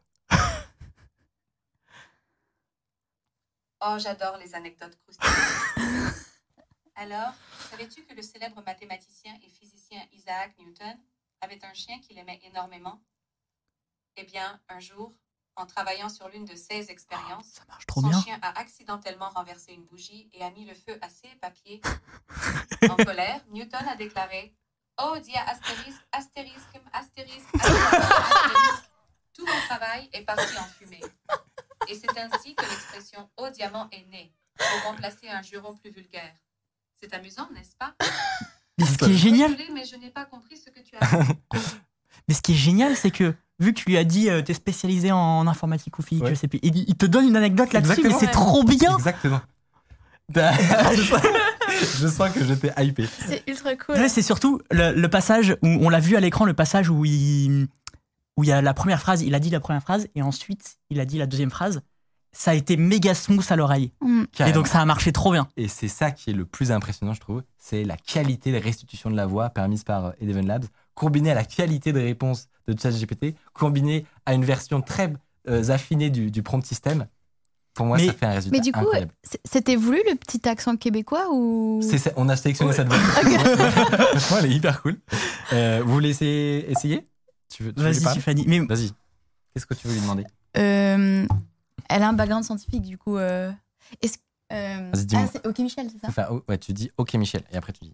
Oh, 3.85 3.97
j'adore 3.97 4.37
les 4.37 4.55
anecdotes 4.55 4.97
croustillantes. 5.01 5.35
Alors, 6.95 7.33
savais-tu 7.69 8.05
que 8.05 8.13
le 8.13 8.21
célèbre 8.21 8.63
mathématicien 8.65 9.33
et 9.43 9.49
physicien 9.49 10.01
Isaac 10.13 10.57
Newton 10.57 10.97
avait 11.41 11.59
un 11.65 11.73
chien 11.73 11.99
qu'il 11.99 12.17
aimait 12.17 12.39
énormément? 12.43 13.01
Eh 14.15 14.23
bien, 14.23 14.61
un 14.69 14.79
jour, 14.79 15.13
en 15.57 15.65
travaillant 15.65 16.07
sur 16.07 16.29
l'une 16.29 16.45
de 16.45 16.55
ses 16.55 16.91
expériences, 16.91 17.59
trop 17.87 17.99
Son 17.99 18.07
bien. 18.07 18.21
chien 18.21 18.39
a 18.41 18.57
accidentellement 18.57 19.29
renversé 19.29 19.73
une 19.73 19.83
bougie 19.83 20.29
et 20.31 20.43
a 20.43 20.51
mis 20.51 20.63
le 20.63 20.75
feu 20.75 20.97
à 21.01 21.09
ses 21.09 21.35
papiers. 21.41 21.81
en 22.89 22.95
colère, 22.95 23.41
Newton 23.49 23.85
a 23.85 23.95
déclaré 23.97 24.55
Oh, 25.01 25.17
dia 25.19 25.41
astérisque, 25.41 26.05
astérisque, 26.13 26.79
astérisque, 26.93 27.55
astérisque, 27.55 27.99
astérisque. 28.01 28.89
Tout 29.33 29.45
mon 29.45 29.61
travail 29.67 30.09
est 30.13 30.21
parti 30.21 30.57
en 30.57 30.63
fumée. 30.65 31.01
Et 31.89 31.95
c'est 31.95 32.17
ainsi 32.19 32.55
que 32.55 32.63
l'expression 32.63 33.29
Oh, 33.37 33.47
diamant 33.53 33.87
est 33.91 34.05
née, 34.11 34.31
pour 34.57 34.91
remplacer 34.91 35.29
un 35.29 35.41
juron 35.41 35.75
plus 35.75 35.91
vulgaire. 35.91 36.33
C'est 37.01 37.13
amusant, 37.13 37.47
n'est-ce 37.53 37.75
pas? 37.77 37.93
Mais 38.77 38.85
ce 38.85 38.97
qui 38.97 39.11
est 39.11 39.17
génial, 39.17 39.51
Désolée, 39.55 39.71
mais 39.73 39.85
je 39.85 39.95
n'ai 39.97 40.09
pas 40.09 40.25
compris 40.25 40.57
ce 40.57 40.69
que 40.69 40.79
tu 40.79 40.95
as 40.99 41.23
dit. 41.23 41.33
mais 42.27 42.33
ce 42.33 42.41
qui 42.41 42.53
est 42.53 42.55
génial, 42.55 42.95
c'est 42.95 43.11
que 43.11 43.33
vu 43.59 43.73
que 43.73 43.79
tu 43.79 43.89
lui 43.89 43.97
as 43.97 44.03
dit, 44.03 44.29
euh, 44.29 44.41
t'es 44.41 44.53
spécialisé 44.53 45.11
en 45.11 45.45
informatique 45.47 45.97
ou 45.99 46.01
physique, 46.01 46.23
Ouais. 46.23 46.31
je 46.31 46.35
sais 46.35 46.47
plus, 46.47 46.59
il, 46.63 46.77
il 46.87 46.95
te 46.95 47.05
donne 47.05 47.27
une 47.27 47.35
anecdote 47.35 47.73
là-dessus, 47.73 48.01
mais 48.03 48.13
c'est 48.13 48.31
trop 48.31 48.63
bien. 48.63 48.95
Exactement. 48.95 49.41
je, 50.33 51.01
sens, 51.03 51.21
je 51.99 52.07
sens 52.07 52.31
que 52.31 52.43
j'étais 52.45 52.71
hypé. 52.83 53.05
C'est 53.27 53.43
ultra 53.47 53.75
cool. 53.75 53.95
Ouais, 53.95 54.09
c'est 54.09 54.21
surtout 54.21 54.61
le, 54.71 54.93
le 54.93 55.09
passage 55.09 55.55
où 55.61 55.67
on 55.67 55.89
l'a 55.89 55.99
vu 55.99 56.15
à 56.15 56.19
l'écran, 56.21 56.45
le 56.45 56.53
passage 56.53 56.89
où 56.89 57.03
il, 57.05 57.67
où 58.37 58.43
il 58.43 58.47
y 58.47 58.51
a 58.51 58.61
la 58.61 58.73
première 58.73 58.99
phrase, 58.99 59.21
il 59.21 59.35
a 59.35 59.39
dit 59.39 59.49
la 59.49 59.59
première 59.59 59.81
phrase 59.81 60.07
et 60.15 60.21
ensuite 60.21 60.77
il 60.89 60.99
a 60.99 61.05
dit 61.05 61.17
la 61.17 61.25
deuxième 61.27 61.51
phrase. 61.51 61.81
Ça 62.35 62.49
a 62.51 62.53
été 62.55 62.77
méga 62.77 63.13
smooth 63.13 63.45
à 63.51 63.55
l'oreille. 63.55 63.91
Mm. 64.01 64.23
Et 64.47 64.51
donc 64.53 64.67
ça 64.67 64.81
a 64.81 64.85
marché 64.85 65.11
trop 65.11 65.31
bien. 65.31 65.47
Et 65.55 65.67
c'est 65.67 65.87
ça 65.87 66.09
qui 66.09 66.31
est 66.31 66.33
le 66.33 66.45
plus 66.45 66.71
impressionnant, 66.71 67.13
je 67.13 67.19
trouve. 67.19 67.43
C'est 67.59 67.83
la 67.83 67.95
qualité 67.95 68.51
de 68.51 68.57
restitution 68.57 69.11
de 69.11 69.15
la 69.15 69.27
voix 69.27 69.49
permise 69.51 69.83
par 69.83 70.05
euh, 70.05 70.11
Eleven 70.19 70.47
Labs, 70.47 70.65
combinée 70.95 71.29
à 71.29 71.35
la 71.35 71.43
qualité 71.43 71.93
de 71.93 71.99
réponse 71.99 72.47
de 72.67 72.75
ChatGPT, 72.79 73.35
combinée 73.53 74.05
à 74.25 74.33
une 74.33 74.45
version 74.45 74.81
très 74.81 75.13
euh, 75.47 75.69
affinée 75.69 76.09
du, 76.09 76.31
du 76.31 76.41
prompt 76.41 76.65
system. 76.65 77.05
Pour 77.75 77.85
moi, 77.85 77.97
Mais- 77.97 78.07
ça 78.07 78.13
fait 78.13 78.25
un 78.25 78.31
résultat 78.33 78.57
Mais 78.57 78.61
du 78.63 78.71
coup, 78.71 78.85
c'était 79.45 79.75
voulu 79.75 79.99
le 80.09 80.15
petit 80.15 80.47
accent 80.49 80.75
québécois 80.75 81.27
ou? 81.31 81.81
On 82.15 82.29
a 82.29 82.35
sélectionné 82.35 82.71
Ouais. 82.71 82.75
cette 82.77 82.87
voix. 82.87 82.97
Franchement, 84.17 84.37
elle 84.39 84.45
est 84.51 84.55
hyper 84.55 84.81
cool. 84.81 84.99
Euh, 85.53 85.81
vous 85.85 85.93
voulez 85.93 86.09
essayer, 86.09 86.69
essayer? 86.71 87.07
Tu 87.53 87.63
veux, 87.63 87.73
tu 87.73 87.81
Vas-y, 87.81 88.13
Tiffany. 88.13 88.45
Mais 88.47 88.59
Vas-y. 88.59 88.91
Qu'est-ce 89.53 89.65
que 89.65 89.73
tu 89.73 89.87
veux 89.87 89.93
lui 89.93 90.01
demander 90.01 90.25
Euh, 90.57 91.25
Elle 91.89 92.03
a 92.03 92.09
un 92.09 92.13
background 92.13 92.43
scientifique, 92.43 92.81
du 92.83 92.97
coup. 92.97 93.17
euh, 93.17 93.51
Est-ce 94.01 94.17
euh, 94.51 94.89
Vas-y, 94.93 95.05
dis-moi. 95.05 95.25
ah, 95.27 95.29
c'est 95.31 95.47
Ok, 95.47 95.59
Michel, 95.59 95.89
c'est 95.91 95.99
ça 95.99 96.07
Enfin, 96.09 96.27
oh, 96.31 96.43
ouais, 96.47 96.57
tu 96.57 96.73
dis 96.73 96.91
OK 96.97 97.13
Michel 97.15 97.43
et 97.51 97.55
après 97.57 97.73
tu 97.73 97.83
dis 97.85 97.93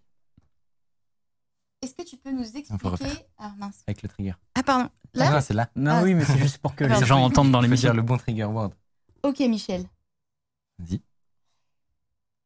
Est-ce 1.82 1.94
que 1.96 2.04
tu 2.04 2.18
peux 2.18 2.32
nous 2.32 2.44
expliquer 2.58 3.26
Ah 3.38 3.54
mince. 3.58 3.84
avec 3.88 4.02
le 4.04 4.10
trigger. 4.10 4.34
Ah 4.56 4.64
pardon. 4.64 4.90
Ah, 5.16 5.20
Là 5.20 5.32
non, 5.32 5.42
c'est 5.42 5.54
là. 5.54 5.70
non, 5.76 5.92
Ah. 5.96 6.04
oui, 6.04 6.14
mais 6.14 6.24
c'est 6.26 6.38
juste 6.38 6.58
pour 6.60 6.76
que 6.76 6.84
les 6.86 7.06
gens 7.06 7.24
entendent 7.24 7.52
dans 7.52 7.62
l'émission. 7.62 7.90
dire 7.90 7.96
le 7.96 8.02
bon 8.02 8.18
trigger 8.18 8.46
word. 8.46 8.72
Ok, 9.24 9.40
Michel. 9.42 9.86
Vas-y. 10.80 11.02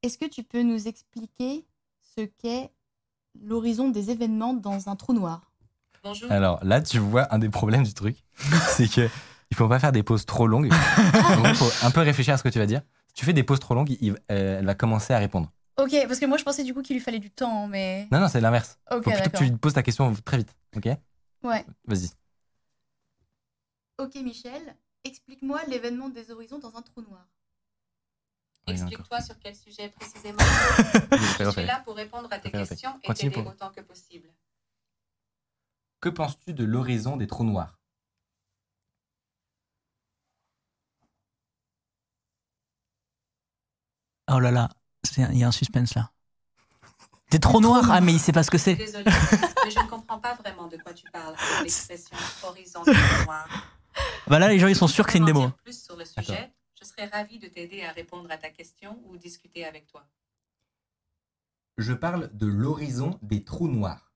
Est-ce 0.02 0.18
que 0.18 0.26
tu 0.26 0.44
peux 0.44 0.64
nous 0.64 0.88
expliquer 0.88 1.66
ce 2.16 2.22
qu'est 2.22 2.72
l'horizon 3.42 3.90
des 3.90 4.10
événements 4.12 4.54
dans 4.54 4.90
un 4.90 4.96
trou 4.96 5.14
noir? 5.14 5.52
Bonjour. 6.04 6.32
Alors 6.32 6.64
là, 6.64 6.82
tu 6.82 7.00
vois 7.00 7.34
un 7.34 7.40
des 7.40 7.50
problèmes 7.50 7.84
du 7.84 7.94
truc, 7.94 8.18
c'est 8.76 8.90
que 8.94 9.10
il 9.52 9.56
faut 9.58 9.68
pas 9.70 9.80
faire 9.80 9.92
des 9.92 10.04
pauses 10.04 10.26
trop 10.26 10.48
longues. 10.48 10.68
Il 10.68 11.56
faut 11.56 11.86
un 11.86 11.92
peu 11.92 12.02
réfléchir 12.02 12.34
à 12.34 12.38
ce 12.38 12.44
que 12.44 12.50
tu 12.50 12.60
vas 12.60 12.66
dire. 12.66 12.82
Si 13.08 13.14
tu 13.14 13.26
fais 13.26 13.34
des 13.34 13.44
pauses 13.44 13.60
trop 13.60 13.76
longues, 13.76 13.96
il- 14.02 14.14
euh, 14.32 14.60
elle 14.60 14.66
va 14.66 14.74
commencer 14.76 15.14
à 15.14 15.20
répondre. 15.20 15.52
Ok, 15.80 15.96
parce 16.08 16.20
que 16.20 16.26
moi 16.26 16.38
je 16.38 16.44
pensais 16.44 16.64
du 16.64 16.74
coup 16.74 16.82
qu'il 16.82 16.96
lui 16.96 17.02
fallait 17.04 17.20
du 17.20 17.30
temps, 17.32 17.68
mais. 17.68 18.08
Non, 18.12 18.20
non, 18.20 18.28
c'est 18.28 18.42
l'inverse. 18.42 18.80
Ok, 18.92 19.04
faut 19.04 19.12
plutôt 19.12 19.30
que 19.30 19.38
tu 19.38 19.44
lui 19.46 19.52
poses 19.58 19.74
ta 19.74 19.84
question 19.84 20.14
très 20.26 20.38
vite. 20.38 20.56
Ok? 20.76 20.88
Ouais. 21.44 21.66
Vas-y. 21.86 22.10
Ok, 24.00 24.16
Michel, 24.16 24.76
explique-moi 25.04 25.62
l'événement 25.68 26.10
des 26.10 26.32
horizons 26.32 26.60
dans 26.60 26.76
un 26.76 26.82
trou 26.82 27.02
noir. 27.02 27.26
Explique-toi 28.66 29.22
sur 29.22 29.36
quel 29.40 29.56
sujet 29.56 29.90
précisément. 29.90 30.40
Je 31.40 31.50
suis 31.52 31.66
là 31.66 31.82
pour 31.86 31.96
répondre 31.96 32.28
à 32.32 32.40
tes 32.40 32.50
questions 32.50 32.98
et 33.04 33.14
t'aider 33.14 33.30
pour- 33.30 33.48
autant 33.52 33.70
que 33.72 33.82
possible. 33.82 34.28
Que 36.04 36.10
penses-tu 36.10 36.54
de 36.54 36.66
l'horizon 36.66 37.16
des 37.16 37.28
trous 37.28 37.46
noirs? 37.46 37.80
Oh 44.30 44.38
là 44.38 44.52
là, 44.52 44.68
il 45.16 45.38
y 45.38 45.46
a 45.46 45.48
un 45.48 45.52
suspense 45.54 45.96
là. 45.96 46.12
T'es 47.30 47.40
trop 47.40 47.62
noir. 47.62 47.90
Ah, 47.90 48.02
mais 48.02 48.12
il 48.12 48.20
sait 48.20 48.34
pas 48.34 48.44
ce 48.44 48.52
que 48.52 48.58
c'est. 48.58 48.76
Désolée, 48.76 49.06
mais 49.64 49.72
je 49.72 49.80
ne 49.80 49.88
comprends 49.88 50.20
pas 50.20 50.34
vraiment 50.34 50.68
de 50.68 50.76
quoi 50.76 50.94
tu 50.94 51.10
parles 51.10 51.36
avec 51.40 51.64
l'expression 51.64 52.18
horizon 52.44 52.84
du 52.84 52.92
noir. 53.24 53.48
Bah 54.28 54.40
là, 54.40 54.50
les 54.50 54.60
gens 54.60 54.68
ils 54.68 54.76
sont 54.76 54.90
sûrs 54.90 55.06
que 55.06 55.14
c'est 55.14 55.20
une 55.20 55.26
démo. 55.26 55.40
dire 55.40 55.56
plus 55.64 55.82
sur 55.86 55.96
le 55.96 56.04
sujet, 56.04 56.52
je 56.78 56.84
serais 56.84 57.06
ravie 57.06 57.40
de 57.40 57.48
t'aider 57.48 57.82
à 57.84 57.94
répondre 57.94 58.30
à 58.30 58.36
ta 58.36 58.50
question 58.50 59.02
ou 59.06 59.16
discuter 59.16 59.64
avec 59.64 59.88
toi. 59.88 60.06
Je 61.78 61.94
parle 61.94 62.30
de 62.34 62.46
l'horizon 62.46 63.18
des 63.22 63.46
trous 63.46 63.70
noirs. 63.70 64.13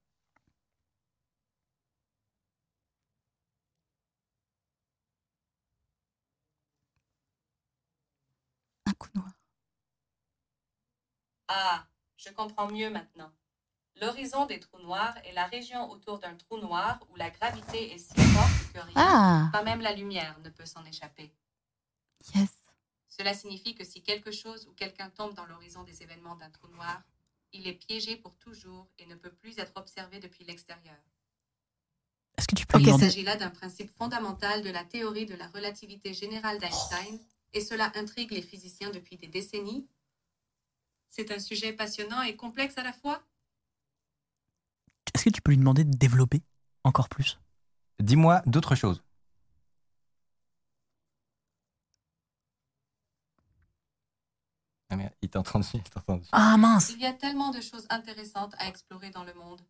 Un 9.00 9.06
coup 9.06 9.10
noir. 9.16 9.32
Ah, 11.50 11.88
je 12.18 12.30
comprends 12.30 12.68
mieux 12.70 12.90
maintenant. 12.90 13.32
L'horizon 14.02 14.46
des 14.46 14.60
trous 14.60 14.80
noirs 14.80 15.16
est 15.26 15.34
la 15.34 15.46
région 15.46 15.90
autour 15.92 16.20
d'un 16.20 16.36
trou 16.36 16.58
noir 16.60 17.00
où 17.10 17.16
la 17.16 17.30
gravité 17.30 17.94
est 17.94 17.98
si 17.98 18.14
forte 18.16 18.74
que 18.74 18.80
rien, 18.80 18.94
Ah, 18.96 19.50
pas 19.52 19.64
même 19.64 19.82
la 19.82 19.94
lumière, 19.94 20.38
ne 20.40 20.50
peut 20.50 20.66
s'en 20.66 20.84
échapper. 20.86 21.32
yes. 22.36 22.50
Cela 23.08 23.34
signifie 23.34 23.74
que 23.74 23.84
si 23.84 24.04
quelque 24.04 24.32
chose 24.32 24.68
ou 24.68 24.74
quelqu'un 24.74 25.10
tombe 25.10 25.34
dans 25.34 25.46
l'horizon 25.46 25.84
des 25.84 26.04
événements 26.04 26.36
d'un 26.36 26.52
trou 26.52 26.68
noir, 26.68 27.02
il 27.54 27.68
est 27.68 27.74
piégé 27.74 28.16
pour 28.18 28.36
toujours 28.38 28.88
et 29.00 29.06
ne 29.08 29.16
peut 29.16 29.32
plus 29.34 29.58
être 29.58 29.72
observé 29.76 30.20
depuis 30.20 30.44
l'extérieur. 30.44 30.98
Est-ce 32.38 32.48
que 32.48 32.56
tu 32.56 32.68
peux 32.68 32.78
Ok, 32.78 32.84
lui 32.84 32.92
Il 32.92 33.00
s'agit 33.00 33.24
là 33.24 33.36
d'un 33.36 33.50
principe 33.50 33.90
fondamental 33.98 34.62
de 34.62 34.70
la 34.70 34.84
théorie 34.84 35.26
de 35.26 35.34
la 35.36 35.48
relativité 35.48 36.14
générale 36.14 36.60
d'Einstein, 36.60 37.20
et 37.54 37.62
cela 37.62 37.92
intrigue 37.96 38.32
les 38.32 38.42
physiciens 38.42 38.92
depuis 38.92 39.18
des 39.18 39.28
décennies. 39.28 39.88
C'est 41.08 41.32
un 41.32 41.40
sujet 41.40 41.74
passionnant 41.74 42.22
et 42.22 42.36
complexe 42.36 42.78
à 42.78 42.84
la 42.84 42.94
fois. 42.94 43.24
Est-ce 45.14 45.26
que 45.26 45.30
tu 45.30 45.42
peux 45.42 45.52
lui 45.52 45.58
demander 45.58 45.84
de 45.84 45.96
développer 45.98 46.42
encore 46.84 47.10
plus? 47.10 47.40
Dis-moi 48.00 48.42
d'autres 48.46 48.76
choses. 48.76 49.02
Ah 54.90 54.96
merde, 54.96 55.14
il 55.22 55.30
t'a 55.30 55.40
entendu, 55.40 55.68
il 55.74 55.84
t'a 55.84 56.00
entendu. 56.00 56.28
Ah 56.32 56.56
mince 56.58 56.92
Il 56.92 57.02
y 57.02 57.06
a 57.06 57.14
tellement 57.14 57.52
de 57.52 57.62
choses 57.62 57.86
intéressantes 57.90 58.56
à 58.58 58.68
explorer 58.68 59.10
dans 59.10 59.24
le 59.24 59.34
monde. 59.34 59.62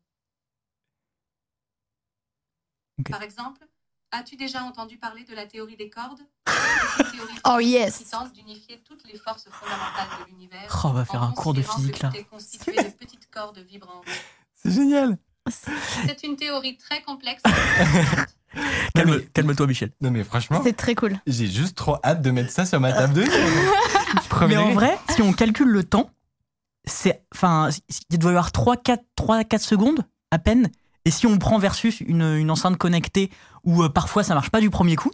Par 3.10 3.22
exemple, 3.24 3.66
as-tu 4.12 4.36
déjà 4.36 4.64
entendu 4.64 4.98
parler 4.98 5.24
de 5.26 5.36
la 5.36 5.46
théorie 5.46 5.76
des 5.78 5.90
cordes? 5.90 6.20
C'est 6.48 7.04
une 7.04 7.12
théorie 7.12 7.34
Oh, 7.46 7.60
yes. 7.60 7.98
qui 7.98 8.06
tente 8.06 8.34
d'unifier 8.34 8.82
toutes 8.86 9.04
les 9.12 9.18
forces 9.18 9.48
fondamentales 9.50 10.08
de 10.26 10.32
l'univers. 10.32 10.70
Oh, 10.84 10.88
on 10.88 10.94
va 10.94 11.06
faire 11.06 11.24
un 11.24 11.32
cours 11.32 11.54
de 11.54 11.62
physique 11.62 12.00
là. 12.00 12.10
tout 12.10 12.18
est 12.18 12.24
constitué 12.24 12.76
de 12.76 12.90
petites 12.90 13.30
cordes 13.30 13.60
vibrantes. 13.60 14.06
C'est 14.56 14.72
génial 14.72 15.18
C'est 15.50 16.24
une 16.24 16.36
théorie 16.36 16.78
très 16.78 17.02
complexe. 17.04 17.42
Calme- 18.96 19.22
Calme-toi, 19.34 19.68
Michel. 19.68 19.92
Non 20.02 20.10
mais 20.12 20.24
franchement, 20.24 20.62
C'est 20.64 20.74
très 20.76 20.96
cool. 20.96 21.20
j'ai 21.28 21.48
juste 21.48 21.76
trop 21.78 21.98
hâte 22.04 22.22
de 22.22 22.32
mettre 22.32 22.52
ça 22.52 22.66
sur 22.66 22.80
ma 22.80 22.92
table 22.94 23.14
de 23.14 23.24
Premier 24.30 24.56
Mais 24.56 24.62
en 24.62 24.74
vrai, 24.74 24.98
si 25.10 25.22
on 25.22 25.32
calcule 25.34 25.68
le 25.68 25.84
temps, 25.84 26.10
c'est, 26.86 27.22
enfin, 27.36 27.70
il 28.10 28.18
doit 28.18 28.32
y 28.32 28.36
avoir 28.36 28.50
3-4 28.52 29.00
3-4 29.20 29.60
secondes 29.60 30.06
à 30.32 30.40
peine. 30.40 30.72
Et 31.08 31.12
si 31.12 31.26
on 31.26 31.38
prend 31.38 31.58
versus 31.58 32.02
une, 32.02 32.22
une 32.36 32.52
enceinte 32.52 32.78
connectée 32.78 33.30
où 33.64 33.82
euh, 33.84 33.90
parfois 33.90 34.24
ça 34.24 34.34
marche 34.34 34.50
pas 34.50 34.60
du 34.60 34.70
premier 34.70 34.96
coup, 34.98 35.12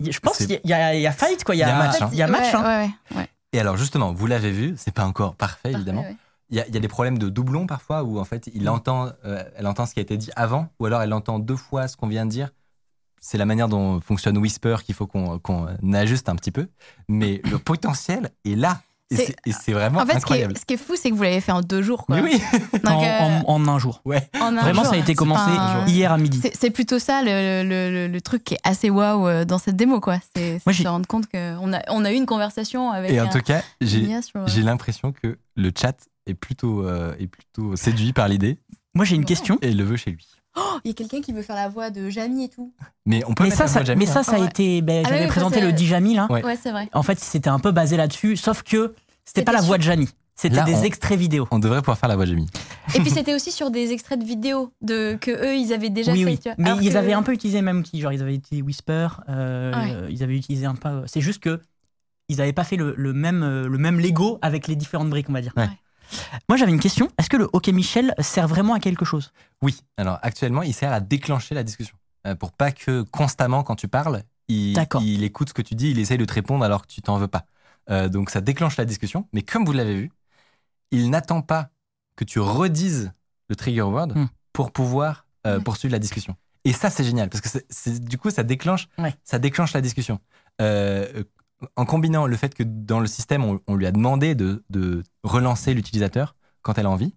je 0.00 0.18
pense 0.20 0.38
qu'il 0.38 0.60
y, 0.64 0.72
a- 0.72 0.94
il 0.94 1.00
y 1.00 1.06
a 1.06 1.12
fight 1.12 1.44
quoi. 1.44 1.54
Il 1.54 1.58
y 1.58 1.62
a, 1.62 1.68
Il 1.68 1.70
y 1.70 1.72
a 1.72 1.78
match, 1.78 2.02
hein. 2.02 2.08
il 2.12 2.18
y 2.18 2.22
a 2.22 2.26
match, 2.26 2.52
Ouais, 2.54 2.58
hein. 2.58 2.62
ouais, 2.62 2.90
ouais, 3.12 3.16
ouais. 3.18 3.28
Et 3.52 3.60
alors 3.60 3.76
justement, 3.76 4.12
vous 4.12 4.26
l'avez 4.26 4.50
vu, 4.50 4.74
c'est 4.76 4.94
pas 4.94 5.04
encore 5.04 5.34
parfait 5.34 5.72
évidemment. 5.72 6.02
Ouais. 6.02 6.16
Il 6.50 6.56
y, 6.56 6.60
a, 6.60 6.66
il 6.68 6.74
y 6.74 6.76
a 6.76 6.80
des 6.80 6.88
problèmes 6.88 7.16
de 7.18 7.28
doublons 7.30 7.66
parfois 7.66 8.02
où 8.02 8.18
en 8.18 8.24
fait 8.24 8.50
il 8.54 8.68
entend, 8.68 9.10
euh, 9.24 9.42
elle 9.56 9.66
entend 9.66 9.86
ce 9.86 9.94
qui 9.94 10.00
a 10.00 10.02
été 10.02 10.16
dit 10.18 10.30
avant 10.36 10.68
ou 10.80 10.86
alors 10.86 11.00
elle 11.02 11.12
entend 11.14 11.38
deux 11.38 11.56
fois 11.56 11.88
ce 11.88 11.96
qu'on 11.96 12.08
vient 12.08 12.26
de 12.26 12.30
dire. 12.30 12.50
C'est 13.20 13.38
la 13.38 13.46
manière 13.46 13.68
dont 13.68 14.00
fonctionne 14.00 14.36
Whisper 14.36 14.76
qu'il 14.84 14.94
faut 14.94 15.06
qu'on 15.06 15.38
qu'on 15.38 15.66
ajuste 15.94 16.28
un 16.28 16.34
petit 16.36 16.50
peu. 16.50 16.68
Mais 17.08 17.40
le 17.50 17.58
potentiel 17.58 18.30
est 18.44 18.54
là. 18.56 18.80
Et 19.46 19.52
C'est- 19.52 19.72
vraiment 19.72 20.00
En 20.00 20.06
fait, 20.06 20.20
ce 20.20 20.26
qui, 20.26 20.34
est, 20.34 20.58
ce 20.58 20.64
qui 20.64 20.74
est 20.74 20.76
fou, 20.76 20.94
c'est 20.96 21.10
que 21.10 21.14
vous 21.14 21.22
l'avez 21.22 21.40
fait 21.40 21.52
en 21.52 21.60
deux 21.60 21.82
jours. 21.82 22.06
Quoi. 22.06 22.16
Mais 22.16 22.22
oui, 22.22 22.42
Donc, 22.84 22.92
En, 22.92 23.02
euh, 23.04 23.40
en- 23.46 23.54
en 23.54 23.68
un 23.68 23.78
jour. 23.78 24.00
ouais. 24.04 24.28
en 24.40 24.56
un 24.56 24.60
Vraiment, 24.60 24.82
jour, 24.82 24.90
ça 24.92 24.96
a 24.96 25.00
été 25.00 25.14
commencé 25.14 25.50
un- 25.50 25.86
hier 25.86 26.12
à 26.12 26.18
midi. 26.18 26.40
C'est 26.54 26.70
plutôt 26.70 26.98
ça 26.98 27.22
le, 27.22 27.62
le- 27.62 27.90
le- 27.90 28.08
le 28.08 28.20
truc 28.20 28.44
qui 28.44 28.54
est 28.54 28.60
assez 28.64 28.90
waouh 28.90 29.26
euh, 29.28 29.44
dans 29.44 29.58
cette 29.58 29.76
démo, 29.76 30.00
quoi. 30.00 30.18
C'est 30.36 30.58
se 30.60 30.88
rendre 30.88 31.06
compte 31.06 31.26
qu'on 31.30 31.72
a, 31.72 31.80
on 31.88 32.04
a 32.04 32.12
eu 32.12 32.16
une 32.16 32.26
conversation 32.26 32.90
avec 32.90 33.10
Et 33.10 33.20
en 33.20 33.24
un- 33.24 33.28
tout 33.28 33.40
cas, 33.40 33.62
j'ai 33.80 34.06
sur- 34.22 34.64
l'impression 34.64 35.12
que 35.12 35.38
le 35.56 35.70
chat 35.78 35.96
est 36.26 36.34
plutôt, 36.34 36.86
euh, 36.86 37.14
est 37.18 37.26
plutôt 37.26 37.74
séduit 37.76 38.12
par 38.12 38.28
l'idée 38.28 38.58
Moi 38.94 39.04
j'ai 39.04 39.14
une 39.16 39.22
Ouais. 39.22 39.26
question. 39.26 39.58
et 39.62 39.70
il 39.70 39.76
le 39.76 39.84
veut 39.84 39.96
chez 39.96 40.10
lui. 40.12 40.26
Oh, 40.56 40.78
Il 40.84 40.88
y 40.88 40.90
a 40.90 40.94
quelqu'un 40.94 41.20
qui 41.20 41.32
veut 41.32 41.42
faire 41.42 41.56
la 41.56 41.68
voix 41.68 41.90
de 41.90 42.10
Jamie 42.10 42.44
et 42.44 42.48
tout. 42.48 42.72
Mais 43.06 43.22
on 43.26 43.32
peut 43.34 43.44
Mais 43.44 43.50
mettre 43.50 43.58
ça, 43.58 43.64
la 43.64 43.68
ça, 43.68 43.72
voix 43.74 43.82
de 43.82 43.86
Jamie, 43.86 44.04
mais 44.04 44.10
hein. 44.10 44.14
ça, 44.14 44.22
ça 44.22 44.36
a 44.36 44.40
Ouais. 44.40 44.46
été. 44.46 44.82
ben, 44.82 45.02
Ah 45.04 45.08
J'avais 45.10 45.22
oui, 45.24 45.28
présenté 45.28 45.60
le 45.60 45.72
Dijami 45.72 46.14
là. 46.14 46.26
Ouais. 46.30 46.44
Ouais, 46.44 46.56
c'est 46.60 46.70
vrai. 46.72 46.88
En 46.92 47.02
fait, 47.02 47.18
c'était 47.20 47.48
un 47.50 47.58
peu 47.58 47.70
basé 47.72 47.96
là-dessus, 47.96 48.36
sauf 48.36 48.62
que 48.62 48.94
c'était 49.24 49.42
pas 49.44 49.52
la 49.52 49.60
voix 49.62 49.78
de 49.78 49.82
Jamie. 49.82 50.08
C'était 50.34 50.62
des 50.64 50.74
on- 50.74 50.82
extraits 50.82 51.18
vidéo. 51.18 51.46
On 51.50 51.58
devrait 51.58 51.80
pouvoir 51.80 51.98
faire 51.98 52.08
la 52.08 52.16
voix 52.16 52.24
de 52.24 52.30
Jamie. 52.30 52.48
Et 52.94 53.00
puis 53.00 53.10
c'était 53.10 53.34
aussi 53.34 53.52
sur 53.52 53.70
des 53.70 53.92
extraits 53.92 54.18
de 54.18 54.24
vidéos 54.24 54.72
de, 54.80 55.16
que 55.20 55.30
eux, 55.30 55.54
ils 55.56 55.72
avaient 55.72 55.90
déjà 55.90 56.12
oui, 56.12 56.24
fait. 56.24 56.30
oui. 56.30 56.38
tu 56.38 56.48
vois. 56.48 56.54
Mais 56.58 56.84
ils 56.84 56.92
que- 56.92 56.96
avaient 56.98 57.12
un 57.12 57.22
peu 57.22 57.32
utilisé 57.32 57.58
le 57.58 57.64
même 57.64 57.78
outil. 57.78 58.00
Genre, 58.00 58.12
ils 58.12 58.20
avaient 58.22 58.34
utilisé 58.34 58.62
Whisper. 58.62 59.08
euh, 59.28 59.72
Ouais. 59.72 60.12
Ils 60.12 60.22
avaient 60.22 60.36
utilisé 60.36 60.66
un 60.66 60.74
peu. 60.74 61.02
C'est 61.06 61.20
juste 61.20 61.42
que 61.42 61.60
ils 62.28 62.38
n'avaient 62.38 62.52
pas 62.52 62.64
fait 62.64 62.76
le, 62.76 62.94
le 62.96 63.12
même, 63.12 63.42
euh, 63.42 63.68
le 63.68 63.78
même 63.78 64.00
Lego 64.00 64.38
avec 64.42 64.66
les 64.68 64.74
différentes 64.76 65.10
briques, 65.10 65.26
on 65.28 65.32
va 65.34 65.42
dire. 65.42 65.52
Moi, 66.48 66.56
j'avais 66.56 66.72
une 66.72 66.80
question. 66.80 67.10
Est-ce 67.18 67.28
que 67.28 67.36
le 67.36 67.48
OK 67.52 67.68
Michel 67.68 68.14
sert 68.18 68.48
vraiment 68.48 68.74
à 68.74 68.80
quelque 68.80 69.04
chose? 69.04 69.32
Oui, 69.62 69.80
alors 69.96 70.18
actuellement, 70.22 70.62
il 70.62 70.74
sert 70.74 70.92
à 70.92 71.00
déclencher 71.00 71.54
la 71.54 71.62
discussion. 71.62 71.96
Euh, 72.26 72.34
pour 72.34 72.52
pas 72.52 72.70
que 72.72 73.02
constamment, 73.02 73.62
quand 73.62 73.76
tu 73.76 73.88
parles, 73.88 74.22
il, 74.48 74.76
écoute 75.24 75.48
ce 75.48 75.54
que 75.54 75.62
tu 75.62 75.74
dis, 75.74 75.90
il 75.90 75.98
essaye 75.98 76.18
de 76.18 76.24
te 76.24 76.34
répondre 76.34 76.64
alors 76.64 76.82
que 76.82 76.92
tu 76.92 77.02
t'en 77.02 77.16
veux 77.16 77.28
pas. 77.28 77.46
Euh, 77.90 78.08
donc 78.08 78.30
ça 78.30 78.40
déclenche 78.40 78.76
la 78.76 78.84
discussion, 78.84 79.26
mais 79.32 79.42
comme 79.42 79.64
vous 79.64 79.72
l'avez 79.72 79.94
vu, 79.94 80.12
il 80.90 81.10
n'attend 81.10 81.42
pas 81.42 81.70
que 82.16 82.24
tu 82.24 82.38
redises 82.38 83.12
le 83.48 83.56
trigger 83.56 83.82
word 83.82 84.08
Hmm. 84.14 84.26
pour 84.52 84.70
pouvoir 84.72 85.26
euh, 85.46 85.58
poursuivre 85.60 85.92
la 85.92 85.98
discussion. 85.98 86.36
Et 86.64 86.72
ça, 86.72 86.90
c'est 86.90 87.02
génial 87.02 87.28
parce 87.28 87.40
que 87.40 87.98
du 87.98 88.18
coup, 88.18 88.30
ça 88.30 88.42
déclenche, 88.44 88.88
Ouais. 88.98 89.14
ça 89.24 89.38
déclenche 89.38 89.72
la 89.72 89.80
discussion. 89.80 90.20
Euh, 90.60 91.24
en 91.76 91.84
combinant 91.86 92.26
le 92.26 92.36
fait 92.36 92.54
que 92.54 92.62
dans 92.62 93.00
le 93.00 93.06
système, 93.06 93.44
on, 93.44 93.60
on 93.66 93.74
lui 93.76 93.86
a 93.86 93.92
demandé 93.92 94.34
de, 94.34 94.62
de 94.70 95.02
relancer 95.22 95.74
l'utilisateur 95.74 96.34
quand 96.62 96.78
elle 96.78 96.86
a 96.86 96.90
envie, 96.90 97.14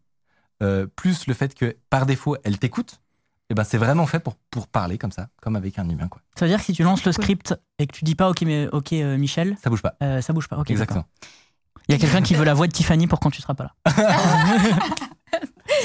euh, 0.63 0.87
plus 0.95 1.27
le 1.27 1.33
fait 1.33 1.53
que 1.53 1.75
par 1.89 2.05
défaut, 2.05 2.37
elle 2.43 2.57
t'écoute, 2.57 3.01
et 3.49 3.53
ben 3.53 3.63
c'est 3.63 3.77
vraiment 3.77 4.05
fait 4.07 4.19
pour, 4.19 4.35
pour 4.49 4.67
parler 4.67 4.97
comme 4.97 5.11
ça, 5.11 5.27
comme 5.41 5.55
avec 5.55 5.77
un 5.77 5.87
humain. 5.87 6.07
Quoi. 6.07 6.21
Ça 6.37 6.45
veut 6.45 6.49
dire 6.49 6.59
que 6.59 6.65
si 6.65 6.73
tu 6.73 6.81
lances 6.83 7.05
le 7.05 7.11
script 7.11 7.53
et 7.77 7.85
que 7.87 7.91
tu 7.95 8.03
dis 8.03 8.15
pas 8.15 8.29
OK, 8.29 8.41
mais, 8.41 8.67
OK 8.71 8.93
euh, 8.93 9.17
Michel, 9.17 9.55
Ça 9.63 9.69
bouge 9.69 9.81
pas. 9.83 9.95
euh, 10.01 10.21
ça 10.21 10.33
bouge 10.33 10.47
pas. 10.47 10.57
Ok, 10.57 10.71
Exactement. 10.71 11.05
Il 11.87 11.91
y 11.91 11.95
a 11.95 11.99
quelqu'un 11.99 12.23
qui 12.23 12.33
veut 12.33 12.45
la 12.45 12.55
voix 12.55 12.65
de 12.65 12.71
Tiffany 12.71 13.05
pour 13.05 13.19
quand 13.19 13.29
tu 13.29 13.41
seras 13.43 13.53
pas 13.53 13.65
là. 13.65 13.93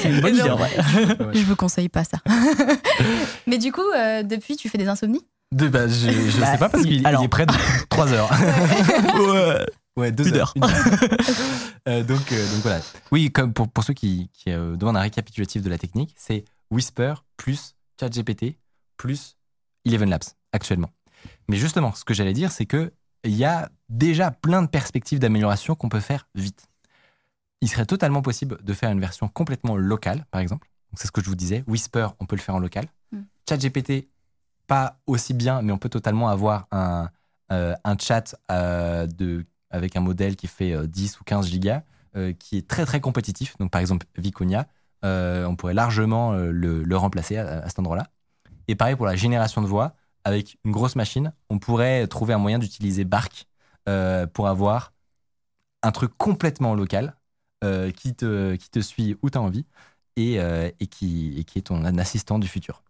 C'est 0.01 0.09
une 0.09 0.21
bonne 0.21 0.35
Et 0.35 0.39
idée. 0.39 0.47
non. 0.47 0.53
en 0.55 0.57
vrai. 0.57 0.69
Ouais. 1.19 1.33
Je 1.33 1.45
vous 1.45 1.55
conseille 1.55 1.89
pas 1.89 2.03
ça. 2.03 2.17
Mais 3.47 3.57
du 3.57 3.71
coup, 3.71 3.81
euh, 3.95 4.23
depuis, 4.23 4.55
tu 4.55 4.69
fais 4.69 4.77
des 4.77 4.87
insomnies? 4.87 5.25
De, 5.51 5.67
bah, 5.67 5.87
je 5.87 6.09
je 6.11 6.39
Bah, 6.39 6.51
sais 6.53 6.57
pas 6.57 6.69
parce 6.69 6.83
qu'il 6.83 7.05
alors. 7.05 7.23
est 7.23 7.27
près 7.27 7.45
de 7.45 7.53
3 7.89 8.13
heures. 8.13 8.29
Ouais. 9.15 9.65
Ouais, 9.97 10.11
deux 10.11 10.27
Une 10.29 10.35
heures. 10.37 10.53
heure. 10.63 10.71
Euh, 11.87 12.03
donc, 12.03 12.31
euh, 12.31 12.51
donc 12.53 12.61
voilà. 12.61 12.79
Oui, 13.11 13.31
comme 13.31 13.53
pour, 13.53 13.67
pour 13.67 13.83
ceux 13.83 13.95
qui, 13.95 14.29
qui 14.33 14.51
euh, 14.51 14.75
demandent 14.77 14.97
un 14.97 15.01
récapitulatif 15.01 15.63
de 15.63 15.69
la 15.69 15.79
technique, 15.79 16.13
c'est 16.15 16.45
Whisper 16.69 17.15
plus 17.37 17.75
ChatGPT 17.99 18.55
plus 18.97 19.35
Eleven 19.83 20.09
Labs 20.11 20.21
actuellement. 20.53 20.91
Mais 21.49 21.57
justement, 21.57 21.91
ce 21.95 22.05
que 22.05 22.13
j'allais 22.13 22.33
dire, 22.33 22.51
c'est 22.51 22.67
que 22.67 22.93
il 23.23 23.33
y 23.35 23.45
a 23.45 23.69
déjà 23.89 24.29
plein 24.29 24.61
de 24.61 24.67
perspectives 24.67 25.17
d'amélioration 25.17 25.73
qu'on 25.73 25.89
peut 25.89 25.99
faire 25.99 26.27
vite. 26.35 26.67
Il 27.61 27.67
serait 27.67 27.87
totalement 27.87 28.21
possible 28.21 28.59
de 28.63 28.73
faire 28.73 28.91
une 28.91 28.99
version 28.99 29.27
complètement 29.27 29.75
locale, 29.75 30.25
par 30.29 30.39
exemple. 30.39 30.67
Donc, 30.91 30.99
C'est 30.99 31.07
ce 31.07 31.11
que 31.11 31.21
je 31.23 31.29
vous 31.29 31.35
disais. 31.35 31.63
Whisper, 31.65 32.09
on 32.19 32.27
peut 32.27 32.35
le 32.35 32.41
faire 32.43 32.53
en 32.55 32.59
local. 32.59 32.85
Mm. 33.11 33.21
ChatGPT, 33.49 34.07
pas 34.67 34.99
aussi 35.07 35.33
bien, 35.33 35.61
mais 35.61 35.71
on 35.71 35.77
peut 35.77 35.89
totalement 35.89 36.29
avoir 36.29 36.67
un, 36.71 37.09
euh, 37.51 37.75
un 37.83 37.97
chat 37.97 38.35
euh, 38.51 39.07
de, 39.07 39.45
avec 39.69 39.95
un 39.95 40.01
modèle 40.01 40.35
qui 40.35 40.47
fait 40.47 40.73
euh, 40.73 40.87
10 40.87 41.19
ou 41.19 41.23
15 41.23 41.47
gigas, 41.47 41.83
euh, 42.15 42.33
qui 42.33 42.57
est 42.57 42.67
très 42.67 42.85
très 42.85 43.01
compétitif. 43.01 43.57
Donc 43.57 43.71
par 43.71 43.81
exemple, 43.81 44.05
Viconia, 44.17 44.67
euh, 45.05 45.45
on 45.45 45.55
pourrait 45.55 45.73
largement 45.73 46.33
euh, 46.33 46.51
le, 46.51 46.83
le 46.83 46.97
remplacer 46.97 47.37
à, 47.37 47.67
cet 47.67 47.79
endroit-là. 47.79 48.07
Et 48.67 48.75
pareil 48.75 48.95
pour 48.95 49.05
la 49.05 49.15
génération 49.15 49.61
de 49.61 49.67
voix, 49.67 49.95
avec 50.23 50.57
une 50.65 50.71
grosse 50.71 50.95
machine, 50.95 51.33
on 51.49 51.59
pourrait 51.59 52.07
trouver 52.07 52.33
un 52.33 52.37
moyen 52.37 52.59
d'utiliser 52.59 53.05
Bark 53.05 53.47
euh, 53.89 54.27
pour 54.27 54.47
avoir 54.47 54.93
un 55.83 55.91
truc 55.91 56.11
complètement 56.17 56.75
local 56.75 57.15
euh, 57.63 57.91
qui, 57.91 58.15
te, 58.15 58.55
qui 58.55 58.69
te 58.69 58.79
suit 58.79 59.17
où 59.21 59.29
tu 59.29 59.37
as 59.37 59.41
envie 59.41 59.65
et, 60.15 60.39
euh, 60.39 60.69
et, 60.79 60.87
qui, 60.87 61.37
et 61.39 61.43
qui 61.43 61.59
est 61.59 61.63
ton 61.63 61.83
assistant 61.85 62.39
du 62.39 62.47
futur. 62.47 62.83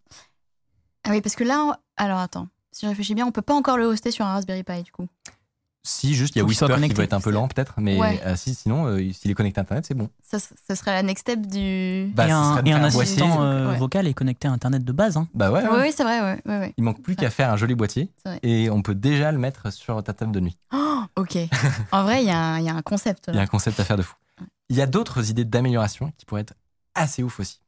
Ah 1.12 1.16
oui, 1.16 1.22
parce 1.22 1.36
que 1.36 1.44
là, 1.44 1.66
on- 1.66 1.74
alors 1.98 2.20
attends, 2.20 2.48
si 2.72 2.86
je 2.86 2.90
réfléchis 2.90 3.16
bien, 3.16 3.26
on 3.26 3.32
peut 3.34 3.42
pas 3.42 3.54
encore 3.54 3.78
le 3.78 3.84
hoster 3.86 4.12
sur 4.12 4.26
un 4.26 4.34
Raspberry 4.34 4.64
Pi 4.64 4.82
du 4.84 4.92
coup. 4.94 5.08
Si, 5.84 6.14
juste, 6.14 6.36
il 6.36 6.40
y 6.40 6.42
a 6.42 6.46
Whisper 6.46 6.68
qui 6.88 6.94
va 6.94 7.04
être 7.04 7.14
un 7.14 7.20
peu 7.20 7.32
lent 7.32 7.48
peut-être, 7.48 7.74
mais 7.80 8.00
Ouais. 8.00 8.22
euh, 8.26 8.36
si, 8.36 8.54
sinon, 8.54 8.86
euh, 8.86 9.12
s'il 9.14 9.30
est 9.32 9.34
connecté 9.34 9.60
à 9.60 9.64
Internet, 9.64 9.84
c'est 9.86 9.96
bon. 9.96 10.10
Ça, 10.24 10.38
ça 10.40 10.76
serait 10.76 10.92
la 10.94 11.02
next 11.04 11.22
step 11.24 11.42
du. 11.48 12.12
Bah, 12.16 12.28
et 12.28 12.32
un, 12.32 12.64
et 12.64 12.72
un 12.72 12.84
assistant 12.84 13.42
euh, 13.44 13.72
Ouais. 13.72 13.78
vocal 13.78 14.06
est 14.08 14.14
connecté 14.14 14.48
à 14.48 14.52
Internet 14.52 14.86
de 14.86 14.92
base. 14.94 15.18
hein. 15.18 15.28
Bah 15.34 15.52
ouais, 15.52 15.64
Oui, 15.64 15.70
ouais. 15.76 15.82
oui, 15.88 15.94
c'est 15.94 16.04
vrai, 16.04 16.22
ouais, 16.22 16.42
ouais, 16.46 16.60
ouais. 16.60 16.74
Il 16.78 16.84
manque 16.84 17.02
plus 17.02 17.16
qu'à 17.16 17.30
faire 17.32 17.50
un 17.52 17.58
joli 17.58 17.74
boîtier 17.76 18.10
et 18.44 18.70
on 18.70 18.82
peut 18.84 18.94
déjà 18.96 19.32
le 19.32 19.40
mettre 19.40 19.74
sur 19.74 20.02
ta 20.04 20.14
table 20.14 20.32
de 20.32 20.40
nuit. 20.40 20.58
Oh, 20.72 21.02
ok. 21.18 21.38
en 21.92 22.04
vrai, 22.04 22.22
il 22.24 22.28
y, 22.28 22.32
a 22.32 22.38
un- 22.40 22.60
il 22.60 22.66
y 22.66 22.70
a 22.70 22.76
un 22.76 22.82
concept. 22.84 23.26
Il 23.30 23.36
y 23.36 23.40
a 23.40 23.42
un 23.42 23.48
concept 23.48 23.80
à 23.80 23.84
faire 23.84 23.98
de 23.98 24.04
fou. 24.04 24.16
Il 24.70 24.76
y 24.78 24.82
a 24.82 24.86
d'autres 24.86 25.30
idées 25.32 25.46
d'amélioration 25.46 26.14
qui 26.18 26.26
pourraient 26.26 26.42
être 26.44 26.54
assez 26.94 27.24
ouf 27.24 27.40
aussi. 27.40 27.60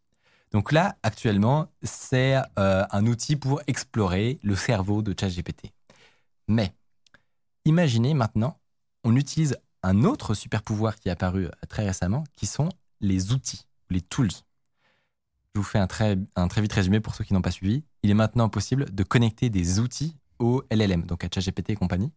Donc 0.53 0.71
là, 0.71 0.95
actuellement, 1.01 1.67
c'est 1.81 2.35
euh, 2.59 2.85
un 2.91 3.05
outil 3.07 3.35
pour 3.35 3.61
explorer 3.65 4.39
le 4.43 4.55
cerveau 4.55 5.01
de 5.01 5.15
ChatGPT. 5.19 5.73
Mais 6.47 6.75
imaginez 7.65 8.13
maintenant, 8.13 8.59
on 9.03 9.15
utilise 9.15 9.57
un 9.81 10.03
autre 10.03 10.35
super 10.35 10.61
pouvoir 10.61 10.95
qui 10.95 11.09
est 11.09 11.11
apparu 11.11 11.47
euh, 11.47 11.51
très 11.67 11.85
récemment, 11.85 12.23
qui 12.33 12.45
sont 12.45 12.69
les 13.01 13.33
outils, 13.33 13.67
les 13.89 14.01
tools. 14.01 14.29
Je 15.55 15.59
vous 15.59 15.63
fais 15.63 15.79
un 15.79 15.87
très, 15.87 16.17
très 16.49 16.61
vite 16.61 16.73
résumé 16.73 16.99
pour 16.99 17.15
ceux 17.15 17.23
qui 17.23 17.33
n'ont 17.33 17.41
pas 17.41 17.51
suivi. 17.51 17.83
Il 18.03 18.09
est 18.09 18.15
maintenant 18.15 18.49
possible 18.49 18.93
de 18.93 19.03
connecter 19.03 19.49
des 19.49 19.79
outils 19.79 20.15
au 20.39 20.63
LLM, 20.71 21.05
donc 21.05 21.23
à 21.23 21.27
ChatGPT 21.33 21.71
et 21.71 21.75
compagnie. 21.75 22.11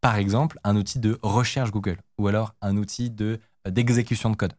Par 0.00 0.16
exemple, 0.16 0.58
un 0.64 0.76
outil 0.76 0.98
de 0.98 1.18
recherche 1.22 1.70
Google 1.70 1.98
ou 2.18 2.28
alors 2.28 2.54
un 2.62 2.76
outil 2.76 3.14
euh, 3.20 3.36
d'exécution 3.68 4.30
de 4.30 4.36
code. 4.36 4.54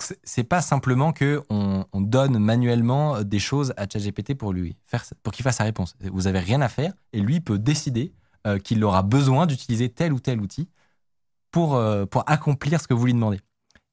C'est- 0.00 0.44
pas 0.44 0.60
simplement 0.60 1.12
que 1.12 1.42
on, 1.50 1.84
on 1.92 2.00
donne 2.00 2.38
manuellement 2.38 3.22
des 3.22 3.38
choses 3.38 3.72
à 3.76 3.88
ChatGPT 3.88 4.34
pour 4.34 4.52
lui 4.52 4.76
faire, 4.86 5.04
pour 5.22 5.32
qu'il 5.32 5.42
fasse 5.42 5.56
sa 5.56 5.64
réponse. 5.64 5.96
Vous 6.00 6.26
avez 6.26 6.38
rien 6.40 6.60
à 6.60 6.68
faire 6.68 6.92
et 7.12 7.20
lui 7.20 7.40
peut 7.40 7.58
décider 7.58 8.14
euh, 8.46 8.58
qu'il 8.58 8.82
aura 8.84 9.02
besoin 9.02 9.46
d'utiliser 9.46 9.88
tel 9.88 10.12
ou 10.12 10.20
tel 10.20 10.40
outil 10.40 10.68
pour, 11.50 11.76
euh, 11.76 12.06
pour 12.06 12.24
accomplir 12.28 12.80
ce 12.80 12.88
que 12.88 12.94
vous 12.94 13.06
lui 13.06 13.14
demandez. 13.14 13.40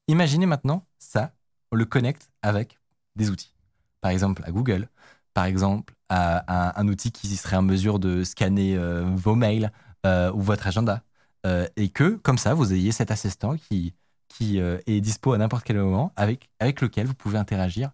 Imaginez 0.08 0.46
maintenant 0.46 0.86
ça, 0.98 1.32
on 1.70 1.76
le 1.76 1.84
connecte 1.84 2.30
avec 2.42 2.78
des 3.16 3.30
outils. 3.30 3.54
Par 4.00 4.10
exemple 4.10 4.42
à 4.44 4.50
Google, 4.50 4.88
par 5.34 5.44
exemple 5.44 5.94
à, 6.08 6.78
un 6.80 6.88
outil 6.88 7.12
qui 7.12 7.28
serait 7.36 7.56
en 7.56 7.62
mesure 7.62 7.98
de 7.98 8.24
scanner 8.24 8.76
euh, 8.76 9.04
vos 9.14 9.34
mails 9.34 9.72
euh, 10.06 10.32
ou 10.32 10.40
votre 10.40 10.66
agenda. 10.66 11.02
Euh, 11.46 11.66
et 11.76 11.88
que, 11.88 12.16
comme 12.16 12.38
ça, 12.38 12.54
vous 12.54 12.72
ayez 12.72 12.92
cet 12.92 13.10
assistant 13.10 13.56
qui, 13.56 13.94
qui 14.36 14.60
euh, 14.60 14.78
est 14.86 15.00
dispo 15.00 15.32
à 15.32 15.38
n'importe 15.38 15.64
quel 15.64 15.76
moment, 15.78 16.12
avec, 16.16 16.48
avec 16.60 16.80
lequel 16.80 17.06
vous 17.06 17.14
pouvez 17.14 17.38
interagir 17.38 17.90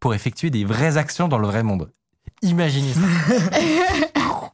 pour 0.00 0.14
effectuer 0.14 0.50
des 0.50 0.64
vraies 0.64 0.96
actions 0.96 1.28
dans 1.28 1.38
le 1.38 1.46
vrai 1.48 1.62
monde. 1.62 1.90
Imaginez 2.42 2.92
ça. 2.94 3.00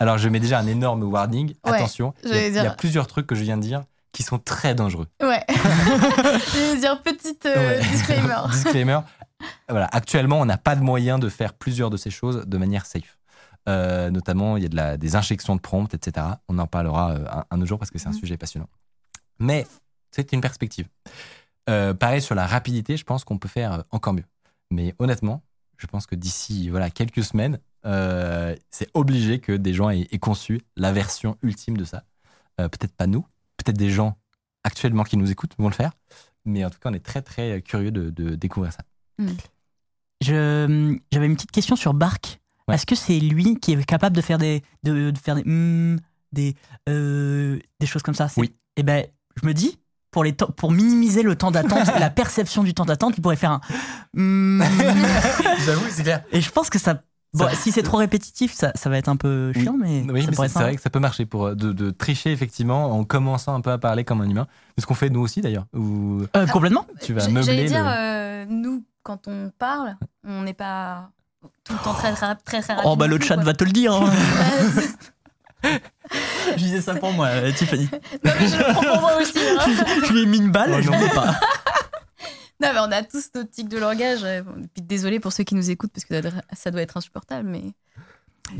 Alors, 0.00 0.16
je 0.18 0.28
mets 0.28 0.40
déjà 0.40 0.58
un 0.60 0.66
énorme 0.66 1.02
warning. 1.02 1.48
Ouais, 1.64 1.72
Attention, 1.74 2.14
il 2.24 2.30
y, 2.30 2.58
a, 2.58 2.64
y 2.72 2.76
plusieurs 2.76 3.06
trucs 3.08 3.26
que 3.26 3.34
je 3.34 3.42
viens 3.42 3.56
de 3.56 3.62
dire 3.62 3.82
qui 4.12 4.22
sont 4.22 4.38
très 4.38 4.74
dangereux. 4.74 5.06
Ouais. 5.22 5.44
Je 5.48 6.72
vais 6.74 6.80
dire 6.80 7.02
petite 7.02 7.44
euh, 7.46 7.54
Ouais. 7.80 7.80
disclaimer. 7.80 8.36
Disclaimer. 8.50 9.00
Voilà, 9.68 9.88
actuellement, 9.92 10.40
on 10.40 10.44
n'a 10.46 10.56
pas 10.56 10.76
de 10.76 10.82
moyen 10.82 11.18
de 11.18 11.28
faire 11.28 11.52
plusieurs 11.52 11.90
de 11.90 11.96
ces 11.96 12.10
choses 12.10 12.44
de 12.46 12.58
manière 12.58 12.86
safe. 12.86 13.18
Euh, 13.68 14.10
notamment, 14.10 14.56
il 14.56 14.62
y 14.62 14.66
a 14.66 14.68
de 14.68 14.76
la, 14.76 14.96
des 14.96 15.14
injections 15.14 15.54
de 15.56 15.60
prompts, 15.60 15.92
etc. 15.92 16.26
On 16.48 16.58
en 16.58 16.66
parlera 16.66 17.10
euh, 17.12 17.24
un, 17.30 17.44
un 17.50 17.56
autre 17.58 17.66
jour 17.68 17.78
parce 17.78 17.90
que 17.90 17.98
c'est 17.98 18.08
un 18.08 18.12
Mhm. 18.12 18.18
sujet 18.18 18.36
passionnant. 18.38 18.68
Mais 19.38 19.66
c'est 20.10 20.32
une 20.32 20.40
perspective. 20.40 20.88
Euh, 21.68 21.92
pareil 21.94 22.22
sur 22.22 22.34
la 22.34 22.46
rapidité, 22.46 22.96
je 22.96 23.04
pense 23.04 23.24
qu'on 23.24 23.38
peut 23.38 23.48
faire 23.48 23.72
euh, 23.72 23.82
encore 23.90 24.14
mieux. 24.14 24.24
Mais 24.70 24.94
honnêtement, 24.98 25.42
je 25.76 25.86
pense 25.86 26.06
que 26.06 26.14
d'ici 26.14 26.68
voilà 26.70 26.90
quelques 26.90 27.22
semaines, 27.24 27.58
euh, 27.84 28.56
c'est 28.70 28.88
obligé 28.94 29.38
que 29.38 29.52
des 29.52 29.74
gens 29.74 29.90
aient, 29.90 30.08
aient 30.10 30.18
conçu 30.18 30.60
la 30.76 30.92
version 30.92 31.36
ultime 31.42 31.76
de 31.76 31.84
ça. 31.84 32.04
Euh, 32.60 32.68
peut-être 32.68 32.94
pas 32.94 33.06
nous, 33.06 33.22
peut-être 33.58 33.76
des 33.76 33.90
gens 33.90 34.16
actuellement 34.64 35.04
qui 35.04 35.16
nous 35.16 35.30
écoutent 35.30 35.54
vont 35.58 35.68
le 35.68 35.74
faire. 35.74 35.92
Mais 36.44 36.64
en 36.64 36.70
tout 36.70 36.78
cas, 36.78 36.90
on 36.90 36.94
est 36.94 37.04
très 37.04 37.22
très 37.22 37.60
curieux 37.62 37.90
de, 37.90 38.10
de 38.10 38.34
découvrir 38.34 38.72
ça. 38.72 38.82
Je- 40.20 40.96
J'avais 41.12 41.26
une 41.26 41.34
petite 41.34 41.52
question 41.52 41.76
sur 41.76 41.94
Bark. 41.94 42.40
Ouais. 42.66 42.74
Est-ce 42.74 42.86
que 42.86 42.94
c'est 42.94 43.18
lui 43.20 43.58
qui 43.60 43.72
est 43.72 43.84
capable 43.84 44.16
de 44.16 44.20
faire 44.22 44.38
des, 44.38 44.62
de, 44.82 45.10
de 45.10 45.18
faire 45.18 45.34
des, 45.36 45.44
hmm, 45.44 45.98
des, 46.32 46.54
euh, 46.88 47.58
des 47.80 47.86
choses 47.86 48.02
comme 48.02 48.14
ça? 48.14 48.28
C'est- 48.28 48.40
Oui. 48.40 48.54
Et 48.76 48.82
ben, 48.82 49.06
je 49.40 49.46
me 49.46 49.54
dis, 49.54 49.78
pour, 50.10 50.24
les 50.24 50.32
temps- 50.32 50.50
pour 50.56 50.70
minimiser 50.72 51.22
le 51.22 51.36
temps 51.36 51.50
d'attente, 51.50 51.86
la 52.00 52.10
perception 52.10 52.62
du 52.64 52.74
temps 52.74 52.84
d'attente, 52.84 53.14
il 53.16 53.20
pourrait 53.20 53.36
faire 53.36 53.52
un. 53.52 53.60
hmm. 54.14 54.62
J'avoue, 55.66 55.86
c'est 55.90 56.02
clair. 56.02 56.22
et 56.32 56.40
je 56.40 56.50
pense 56.50 56.70
que 56.70 56.78
ça. 56.78 57.02
bon, 57.34 57.46
Ça- 57.48 57.54
si 57.54 57.72
c'est 57.72 57.82
trop 57.82 57.98
répétitif, 57.98 58.52
ça, 58.54 58.72
ça 58.74 58.88
va 58.90 58.98
être 58.98 59.08
un 59.08 59.16
peu 59.16 59.52
Oui. 59.54 59.62
chiant, 59.62 59.76
mais, 59.78 60.04
Oui, 60.10 60.24
c'est 60.24 60.34
vrai 60.34 60.76
que 60.76 60.80
ça 60.82 60.90
peut 60.90 60.98
marcher 61.00 61.26
pour 61.26 61.46
euh, 61.48 61.54
de, 61.54 61.72
de 61.72 61.90
tricher 61.90 62.32
effectivement 62.32 62.90
en 62.92 63.04
commençant 63.04 63.54
un 63.54 63.60
peu 63.60 63.70
à 63.70 63.78
parler 63.78 64.04
comme 64.04 64.20
un 64.20 64.28
humain. 64.28 64.46
C'est 64.76 64.82
ce 64.82 64.86
qu'on 64.86 64.94
fait 64.94 65.10
nous 65.10 65.20
aussi 65.20 65.40
d'ailleurs. 65.40 65.66
Où 65.74 66.22
Euh, 66.36 66.46
complètement. 66.46 66.86
tu 67.02 67.12
vas 67.12 67.26
meubler. 67.28 67.42
J'allais 67.42 67.64
dire, 67.66 67.84
le- 67.84 67.90
euh, 67.90 68.44
nous, 68.48 68.84
quand 69.02 69.28
on 69.28 69.50
parle, 69.58 69.96
on 70.26 70.42
n'est 70.42 70.54
pas 70.54 71.10
tout 71.64 71.72
le 71.74 71.78
temps 71.84 71.94
très, 71.94 72.12
très, 72.12 72.34
très, 72.44 72.60
très 72.62 72.76
Oh, 72.84 72.96
bah 72.96 73.06
le 73.06 73.14
rapide 73.14 73.28
chat 73.28 73.36
va 73.36 73.52
te 73.54 73.64
le 73.64 73.70
dire. 73.72 73.92
hein. 73.94 74.10
je 75.64 76.56
disais 76.56 76.80
ça 76.80 76.94
pour 76.94 77.12
moi, 77.12 77.26
euh, 77.28 77.52
Tiffany. 77.52 77.88
non, 78.24 78.32
mais 78.40 78.48
je 78.48 78.56
le 78.56 78.72
prends 78.72 78.82
pour 78.82 79.00
moi 79.00 79.16
aussi. 79.20 79.38
hein. 79.38 80.04
je 80.06 80.12
lui 80.12 80.22
ai 80.22 80.26
mis 80.26 80.38
une 80.38 80.50
balle, 80.50 80.74
Oh, 80.76 80.80
je 80.82 80.90
non. 80.90 80.96
voulais 80.98 81.10
pas. 81.10 81.38
Non, 82.60 82.70
mais 82.74 82.80
on 82.80 82.90
a 82.90 83.04
tous 83.04 83.28
notre 83.36 83.50
tic 83.52 83.68
de 83.68 83.78
langage. 83.78 84.24
euh, 84.24 84.42
bon, 84.42 84.50
et 84.64 84.66
puis 84.74 84.82
désolé 84.82 85.20
pour 85.20 85.32
ceux 85.32 85.44
qui 85.44 85.54
nous 85.54 85.70
écoutent 85.70 85.92
parce 85.92 86.04
que 86.04 86.20
ça 86.56 86.70
doit- 86.72 86.82
être 86.82 86.96
insupportable, 86.96 87.48
mais. 87.48 87.62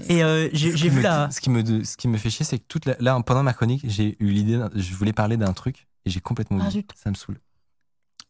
Et 0.09 0.23
euh, 0.23 0.49
j'ai 0.53 0.71
Ce 0.71 0.77
j'ai 0.77 0.83
qui 0.85 0.91
vu 0.91 0.99
me- 0.99 1.03
la. 1.03 1.29
Ce 1.33 1.41
qui 1.41 1.51
me, 1.51 1.83
ce 1.83 1.97
qui 1.97 2.07
me 2.07 2.17
fait 2.17 2.31
chier, 2.31 2.45
c'est 2.45 2.59
que 2.61 2.65
toute 2.69 2.85
la- 2.87 2.95
là, 3.01 3.21
pendant 3.27 3.43
ma 3.43 3.53
chronique, 3.55 3.83
j'ai 3.89 4.17
eu 4.21 4.29
l'idée, 4.29 4.61
je 4.77 4.95
voulais 4.95 5.13
parler 5.13 5.37
d'un 5.37 5.53
truc 5.53 5.89
et 6.07 6.11
j'ai 6.11 6.21
complètement 6.21 6.59
Ah, 6.61 6.67
oublié. 6.67 6.83
zut. 6.83 6.91
Ça 6.95 7.11
me 7.11 7.17
saoule. 7.17 7.41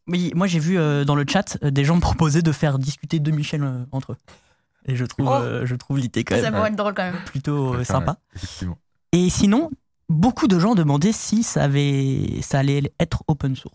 Oui, 0.07 0.33
moi 0.35 0.47
j'ai 0.47 0.59
vu 0.59 0.79
euh, 0.79 1.05
dans 1.05 1.15
le 1.15 1.27
chat 1.29 1.59
euh, 1.63 1.71
des 1.71 1.85
gens 1.85 1.97
me 1.97 2.01
proposer 2.01 2.41
de 2.41 2.51
faire 2.53 2.79
discuter 2.79 3.19
deux 3.19 3.31
Michel 3.33 3.63
euh, 3.63 3.85
entre 3.93 4.13
eux. 4.13 4.17
Et 4.87 4.97
je 4.97 5.05
trouve, 5.05 5.29
Oh. 5.29 5.35
euh, 5.43 5.67
je 5.67 5.75
trouve 5.75 5.99
l'idée 5.99 6.25
quand 6.25 6.37
Ça 6.37 6.43
même 6.43 6.55
pourrait 6.55 6.69
être 6.71 6.77
drôle 6.77 6.95
quand 6.95 7.05
même. 7.05 7.21
plutôt 7.27 7.75
euh, 7.75 7.85
sympa. 7.85 8.17
Et 9.13 9.29
sinon, 9.31 9.71
beaucoup 10.09 10.49
de 10.49 10.59
gens 10.59 10.75
demandaient 10.75 11.13
si 11.13 11.43
ça, 11.43 11.65
avait, 11.65 12.41
ça 12.43 12.61
allait 12.61 12.93
être 13.01 13.23
open 13.29 13.55
source. 13.57 13.75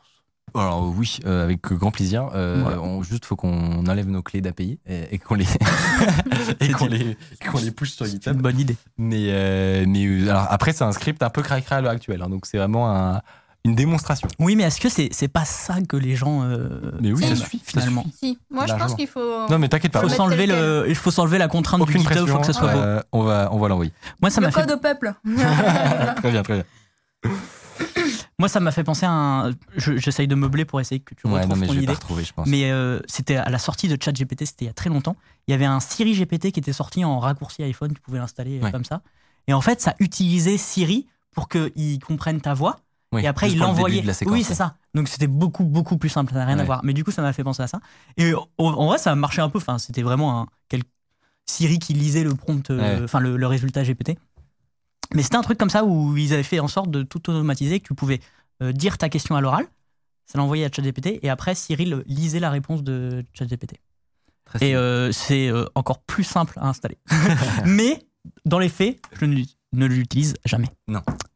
Alors 0.55 0.93
oui, 0.95 1.17
euh, 1.25 1.43
avec 1.43 1.61
grand 1.63 1.89
plaisir. 1.89 2.29
Euh, 2.35 2.59
Voilà. 2.61 2.79
on- 2.81 3.01
juste, 3.01 3.25
faut 3.25 3.35
qu'on 3.35 3.85
enlève 3.87 4.07
nos 4.07 4.21
clés 4.21 4.41
d'API 4.41 4.79
et, 4.85 5.15
et 5.15 5.17
qu'on 5.17 5.33
les 5.33 5.45
et 6.59 6.69
qu'on 6.71 6.85
les, 6.85 7.17
qu'on 7.51 7.57
les 7.59 7.71
push 7.71 7.91
sur 7.93 8.05
C'est 8.05 8.11
GitHub. 8.13 8.35
une 8.35 8.41
bonne 8.41 8.59
idée. 8.59 8.77
Mais, 8.97 9.27
euh, 9.29 9.85
mais 9.87 10.05
euh, 10.05 10.29
alors 10.29 10.45
après, 10.51 10.71
c'est 10.73 10.83
un 10.83 10.91
script 10.91 11.23
un 11.23 11.29
peu 11.31 11.41
cracra 11.41 11.77
à 11.77 11.81
l'heure 11.81 11.91
actuelle. 11.91 12.21
hein, 12.21 12.29
donc 12.29 12.45
c'est 12.45 12.57
vraiment 12.59 12.91
un- 12.95 13.21
une 13.65 13.75
démonstration. 13.75 14.27
Oui, 14.39 14.55
mais 14.55 14.63
est-ce 14.63 14.81
que 14.81 14.89
c'est 14.89 15.09
c'est 15.13 15.27
pas 15.29 15.45
ça 15.45 15.81
que 15.81 15.95
les 15.95 16.15
gens. 16.15 16.43
euh, 16.43 16.91
Mais 17.01 17.11
oui, 17.13 17.21
ça 17.23 17.29
aiment, 17.29 17.35
suffit, 17.37 17.59
ça 17.59 17.63
finalement. 17.71 18.05
Si, 18.19 18.37
moi 18.49 18.65
je 18.67 18.73
pense 18.73 18.93
qu'il 18.95 19.07
faut. 19.07 19.47
Non, 19.49 19.57
mais 19.59 19.69
t'inquiète 19.69 19.91
Il 19.91 19.99
pas. 19.99 20.01
faut 20.01 20.09
s'enlever 20.09 20.47
le, 20.47 20.85
il 20.89 20.95
faut 20.95 21.11
s'enlever 21.11 21.37
la 21.37 21.47
contrainte 21.47 21.81
Aucune 21.81 22.01
du 22.01 22.07
GitHub, 22.07 22.25
il 22.27 22.31
pression. 22.31 22.35
faut 22.35 22.39
que 22.41 22.53
ça 22.53 22.59
soit 22.59 22.71
beau. 22.73 22.77
euh, 22.79 23.01
on 23.13 23.23
va, 23.23 23.49
on 23.53 23.59
va 23.59 23.67
l'envoyer. 23.69 23.93
Moi, 24.21 24.29
ça 24.29 24.41
le 24.41 24.47
m'a 24.47 24.51
fait 24.51 24.61
code 24.61 24.71
au 24.71 24.77
peuple. 24.79 25.13
très 26.17 26.31
bien, 26.31 26.43
très 26.43 26.53
bien. 26.55 27.31
Moi, 28.39 28.49
ça 28.49 28.59
m'a 28.59 28.71
fait 28.71 28.83
penser 28.83 29.05
à 29.05 29.11
un. 29.11 29.51
je- 29.77 29.95
J'essaye 29.97 30.27
de 30.27 30.35
meubler 30.35 30.65
pour 30.65 30.81
essayer 30.81 30.99
que 30.99 31.13
tu 31.15 31.27
Ouais, 31.27 31.33
retrouves 31.35 31.49
non, 31.51 31.55
mais 31.55 31.67
ton 31.67 31.73
je 31.73 31.77
idée. 31.77 31.87
pas 31.87 31.93
retrouver, 31.93 32.23
je 32.23 32.33
pense. 32.33 32.47
Mais 32.47 32.71
euh, 32.71 32.99
c'était 33.07 33.37
à 33.37 33.49
la 33.49 33.59
sortie 33.59 33.87
de 33.87 33.97
ChatGPT, 34.01 34.45
c'était 34.45 34.65
il 34.65 34.67
y 34.67 34.71
a 34.71 34.73
très 34.73 34.89
longtemps. 34.89 35.15
Il 35.47 35.51
y 35.51 35.53
avait 35.53 35.65
un 35.65 35.79
Siri 35.79 36.13
GPT 36.13 36.51
qui 36.51 36.59
était 36.59 36.73
sorti 36.73 37.05
en 37.05 37.19
raccourci 37.19 37.63
iPhone, 37.63 37.93
tu 37.93 38.01
pouvais 38.01 38.17
l'installer 38.19 38.59
Ouais. 38.59 38.71
comme 38.71 38.83
ça. 38.85 39.01
Et 39.47 39.53
en 39.53 39.61
fait, 39.61 39.79
ça 39.81 39.95
utilisait 39.99 40.57
Siri 40.57 41.07
pour 41.33 41.47
qu'il 41.47 41.99
comprenne 41.99 42.41
ta 42.41 42.53
voix. 42.53 42.79
Oui, 43.13 43.23
et 43.23 43.27
après, 43.27 43.47
il 43.53 43.59
l'envoyait. 43.59 44.01
Oui, 44.33 44.43
c'est 44.43 44.55
ça. 44.55 44.77
Donc 44.93 45.07
c'était 45.07 45.27
beaucoup, 45.27 45.63
beaucoup 45.63 45.97
plus 45.97 46.09
simple, 46.09 46.33
ça 46.33 46.39
n'a 46.39 46.45
rien 46.45 46.57
à 46.59 46.63
voir. 46.65 46.81
Mais 46.83 46.93
du 46.93 47.03
coup, 47.03 47.11
ça 47.11 47.21
m'a 47.21 47.33
fait 47.33 47.43
penser 47.43 47.63
à 47.63 47.67
ça. 47.67 47.79
Et 48.17 48.33
en, 48.57 48.85
vrai, 48.85 48.97
ça 48.97 49.11
a 49.11 49.15
marché 49.15 49.41
un 49.41 49.49
peu. 49.49 49.57
Enfin, 49.59 49.77
c'était 49.77 50.01
vraiment 50.03 50.41
un 50.41 50.47
quel... 50.69 50.81
Siri 51.45 51.77
qui 51.79 51.93
lisait 51.93 52.23
le 52.23 52.33
prompt, 52.35 52.69
euh, 52.71 52.77
Ouais. 52.99 53.03
enfin 53.03 53.19
le, 53.19 53.35
le 53.37 53.47
résultat 53.47 53.83
GPT. 53.83 54.17
Mais 55.13 55.21
c'était 55.23 55.35
un 55.35 55.41
truc 55.41 55.57
comme 55.57 55.69
ça 55.69 55.83
où 55.83 56.15
ils 56.17 56.33
avaient 56.33 56.41
fait 56.43 56.59
en 56.59 56.67
sorte 56.69 56.89
de 56.89 57.03
tout 57.03 57.17
automatiser, 57.29 57.79
que 57.81 57.87
tu 57.87 57.93
pouvais 57.93 58.19
euh, 58.61 58.71
dire 58.71 58.97
ta 58.97 59.09
question 59.09 59.35
à 59.35 59.41
l'oral, 59.41 59.65
ça 60.25 60.37
l'envoyait 60.37 60.65
à 60.65 60.69
ChatGPT, 60.71 61.19
et 61.21 61.29
après 61.29 61.53
Siri 61.53 61.85
le- 61.85 62.03
lisait 62.07 62.39
la 62.39 62.49
réponse 62.49 62.81
de 62.83 63.25
ChatGPT. 63.33 63.73
Et 64.61 64.75
euh, 64.75 65.11
c'est 65.11 65.49
euh, 65.49 65.65
encore 65.75 65.99
plus 65.99 66.23
simple 66.23 66.57
à 66.59 66.67
installer. 66.67 66.97
Mais 67.65 67.99
dans 68.45 68.59
les 68.59 68.69
faits, 68.69 68.99
je 69.19 69.25
ne, 69.25 69.35
l'ut- 69.35 69.57
ne 69.73 69.85
l'utilise 69.85 70.35
jamais. 70.45 70.69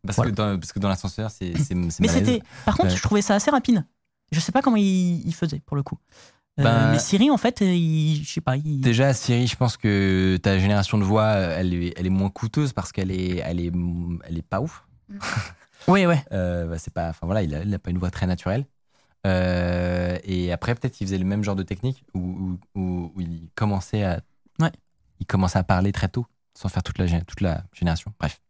Parce, 0.07 0.15
voilà. 0.15 0.31
que 0.31 0.35
dans, 0.35 0.57
parce 0.59 0.71
que 0.73 0.79
dans 0.79 0.89
l'ascenseur, 0.89 1.29
c'est 1.29 1.53
Mais 1.75 2.07
c'était. 2.07 2.41
Par 2.65 2.75
contre, 2.77 2.95
je 2.95 3.01
trouvais 3.03 3.21
ça 3.21 3.35
assez 3.35 3.51
rapide. 3.51 3.85
Je 4.31 4.39
sais 4.39 4.51
pas 4.51 4.61
comment 4.61 4.77
il, 4.77 5.25
il 5.27 5.33
faisait 5.35 5.59
pour 5.59 5.77
le 5.77 5.83
coup. 5.83 5.97
Euh, 6.59 6.63
Ben- 6.63 6.91
mais 6.91 6.99
Siri, 6.99 7.29
en 7.29 7.37
fait, 7.37 7.61
il, 7.61 8.23
je 8.23 8.33
sais 8.33 8.41
pas. 8.41 8.57
Il... 8.57 8.81
Déjà, 8.81 9.13
Siri, 9.13 9.45
je 9.45 9.55
pense 9.55 9.77
que 9.77 10.37
ta 10.41 10.57
génération 10.57 10.97
de 10.97 11.03
voix, 11.03 11.27
elle 11.33 11.73
est, 11.73 11.93
elle 11.95 12.07
est 12.07 12.09
moins 12.09 12.29
coûteuse 12.31 12.73
parce 12.73 12.91
qu'elle 12.91 13.11
est, 13.11 13.37
elle 13.37 13.59
est, 13.59 13.71
elle 14.25 14.37
est 14.37 14.41
pas 14.47 14.59
ouf. 14.59 14.85
Ouais, 15.87 16.05
ouais. 16.07 16.21
Euh, 16.33 16.65
bah, 16.67 16.77
c'est 16.79 16.91
pas, 16.93 17.09
enfin 17.09 17.25
voilà, 17.27 17.43
il 17.43 17.53
a, 17.55 17.63
il 17.63 17.73
a 17.73 17.79
pas 17.79 17.91
une 17.91 17.99
voix 17.99 18.09
très 18.09 18.25
naturelle. 18.27 18.65
Euh, 19.25 20.17
et 20.23 20.51
après, 20.51 20.75
peut-être 20.75 20.93
qu'il 20.93 21.07
faisait 21.07 21.17
le 21.17 21.25
même 21.25 21.43
genre 21.43 21.55
de 21.55 21.63
technique 21.63 22.03
où, 22.13 22.19
où, 22.19 22.79
où- 22.79 23.11
où 23.15 23.21
il 23.21 23.49
commençait 23.55 24.03
à, 24.03 24.21
Ouais. 24.59 24.71
il 25.19 25.25
commençait 25.25 25.59
à 25.59 25.63
parler 25.63 25.91
très 25.91 26.07
tôt, 26.09 26.25
sans 26.53 26.69
faire 26.69 26.83
toute 26.83 26.97
la, 26.97 27.07
toute 27.21 27.41
la 27.41 27.63
génération. 27.73 28.13
Bref, 28.19 28.41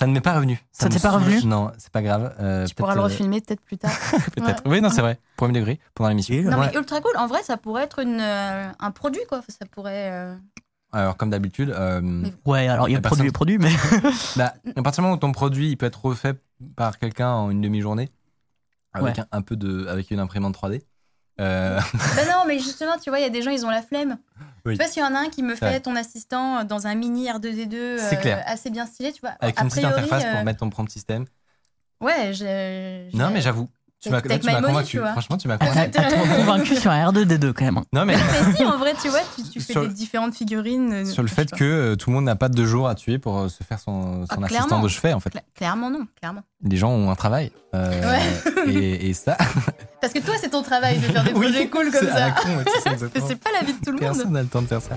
ça 0.00 0.06
ne 0.06 0.12
m'est 0.12 0.20
pas 0.20 0.34
revenu. 0.34 0.60
Ça 0.72 0.86
me 0.86 0.90
t'est 0.92 0.98
pas 0.98 1.10
revenu 1.12 1.44
Non, 1.44 1.70
c'est 1.78 1.92
pas 1.92 2.02
grave. 2.02 2.34
Euh, 2.40 2.66
Tu 2.66 2.74
pourras 2.74 2.94
le 2.94 3.00
euh, 3.00 3.04
refilmer 3.04 3.40
peut-être 3.40 3.60
plus 3.60 3.78
tard. 3.78 3.92
Peut-être. 4.34 4.64
Ouais. 4.66 4.72
Oui, 4.72 4.80
non, 4.80 4.90
c'est 4.90 5.02
vrai. 5.02 5.18
Premier 5.36 5.52
degré 5.52 5.78
pendant 5.94 6.08
l'émission. 6.10 6.34
Non, 6.42 6.58
Ouais. 6.58 6.70
mais 6.72 6.78
ultra 6.78 7.00
cool. 7.00 7.12
En 7.16 7.26
vrai, 7.28 7.42
ça 7.42 7.56
pourrait 7.56 7.84
être 7.84 7.98
une, 8.00 8.18
euh, 8.20 8.68
un 8.80 8.90
produit, 8.90 9.20
quoi. 9.28 9.42
Ça 9.48 9.66
pourrait. 9.70 10.10
euh, 10.10 10.34
Alors, 10.92 11.16
comme 11.16 11.30
d'habitude, 11.30 11.70
euh, 11.70 12.24
Ouais, 12.46 12.66
alors 12.66 12.88
il 12.88 12.92
y 12.92 12.96
a 12.96 13.00
produit 13.00 13.28
et 13.28 13.30
produit, 13.32 13.58
mais. 13.58 13.70
Bah, 14.36 14.54
à 14.76 14.82
partir 14.82 15.02
du 15.02 15.06
moment 15.06 15.14
où 15.16 15.20
ton 15.20 15.32
produit 15.32 15.70
il 15.70 15.76
peut 15.76 15.86
être 15.86 16.04
refait 16.04 16.34
par 16.76 16.98
quelqu'un 16.98 17.30
en 17.30 17.50
une 17.50 17.60
demi-journée, 17.60 18.08
avec, 18.92 19.16
Ouais. 19.18 19.22
un, 19.32 19.38
un 19.38 19.42
peu 19.42 19.56
de, 19.56 19.86
avec 19.86 20.10
une 20.10 20.18
imprimante 20.20 20.54
3D. 20.56 20.82
Euh, 21.40 21.80
Bah 22.16 22.24
non, 22.30 22.44
mais 22.46 22.58
justement, 22.58 22.96
tu 23.02 23.10
vois, 23.10 23.18
il 23.18 23.22
y 23.22 23.26
a 23.26 23.30
des 23.30 23.42
gens, 23.42 23.50
ils 23.50 23.64
ont 23.66 23.70
la 23.70 23.82
flemme. 23.82 24.16
Oui. 24.66 24.74
Tu 24.76 24.82
vois, 24.82 24.90
s'il 24.92 25.02
y 25.02 25.06
en 25.06 25.14
a 25.14 25.18
un 25.18 25.28
qui 25.30 25.42
me 25.42 25.54
fait 25.56 25.66
Ouais. 25.66 25.80
ton 25.80 25.96
assistant 25.96 26.64
dans 26.64 26.86
un 26.86 26.94
mini 26.94 27.28
R2D2 27.28 27.74
euh, 27.74 28.36
assez 28.44 28.68
bien 28.70 28.84
stylé, 28.86 29.12
tu 29.12 29.20
vois. 29.20 29.30
avec 29.40 29.58
a 29.58 29.62
une 29.62 29.68
petite 29.70 29.84
interface 29.84 30.24
euh, 30.24 30.32
pour 30.34 30.44
mettre 30.44 30.58
ton 30.60 30.68
prompt 30.70 30.88
système. 30.90 31.24
Ouais, 32.00 32.32
j'ai- 32.32 33.08
Non, 33.14 33.30
mais 33.30 33.40
j'avoue, 33.40 33.68
Tu 34.02 34.08
m'as 34.08 34.20
convaincu. 34.22 34.86
tu 34.92 34.98
vois. 34.98 35.12
Franchement, 35.12 35.36
tu 35.36 35.46
m'as 35.46 35.58
convaincu. 35.58 35.90
Convaincu 36.36 36.76
sur 36.76 36.90
un 36.90 37.10
R2D2 37.12 37.52
quand 37.52 37.64
même. 37.66 37.76
hein. 37.78 37.84
Non, 37.92 38.06
mais 38.06 38.16
Mais 38.16 38.56
si, 38.56 38.64
en 38.64 38.78
vrai, 38.78 38.94
tu 39.00 39.08
vois, 39.10 39.20
tu, 39.36 39.42
tu 39.42 39.60
fais 39.60 39.72
Sur- 39.74 39.82
des 39.86 39.92
différentes 39.92 40.34
figurines. 40.34 40.92
euh, 40.92 41.04
sur 41.04 41.22
le 41.22 41.28
fait 41.28 41.50
que 41.50 41.64
euh, 41.64 41.96
tout 41.96 42.08
le 42.08 42.16
monde 42.16 42.24
n'a 42.24 42.34
pas 42.36 42.48
deux 42.48 42.64
jours 42.64 42.88
à 42.88 42.94
tuer 42.94 43.18
pour 43.18 43.38
euh, 43.38 43.48
se 43.48 43.62
faire 43.62 43.78
son, 43.78 44.24
son 44.26 44.42
Ah, 44.42 44.46
assistant 44.46 44.80
de 44.80 44.88
chevet, 44.88 45.12
en 45.12 45.20
fait. 45.20 45.30
Cla- 45.30 45.42
Clairement, 45.54 45.90
non, 45.90 46.06
clairement. 46.18 46.40
Les 46.64 46.76
gens 46.78 46.90
ont 46.90 47.10
un 47.10 47.14
travail. 47.14 47.52
euh, 47.74 48.18
et, 48.66 49.10
et 49.10 49.12
ça. 49.14 49.36
Parce 50.00 50.14
que 50.14 50.18
toi, 50.20 50.34
c'est 50.40 50.48
ton 50.50 50.62
travail 50.62 50.98
de 50.98 51.04
faire 51.04 51.22
des 51.22 51.32
Oui, 51.34 51.48
projets 51.50 51.68
cool 51.68 51.90
comme 51.90 52.00
c'est 52.00 52.10
à 52.10 52.28
la 52.30 52.34
ça. 52.36 52.48
ouais. 52.48 53.10
C'est 53.28 53.36
pas 53.36 53.50
la 53.52 53.66
vie 53.66 53.74
de 53.74 53.78
tout 53.84 53.86
le 53.86 53.92
monde. 53.92 54.00
Personne 54.00 54.32
n'a 54.32 54.40
le 54.42 54.48
temps 54.48 54.62
de 54.62 54.66
faire 54.66 54.80
ça. 54.80 54.96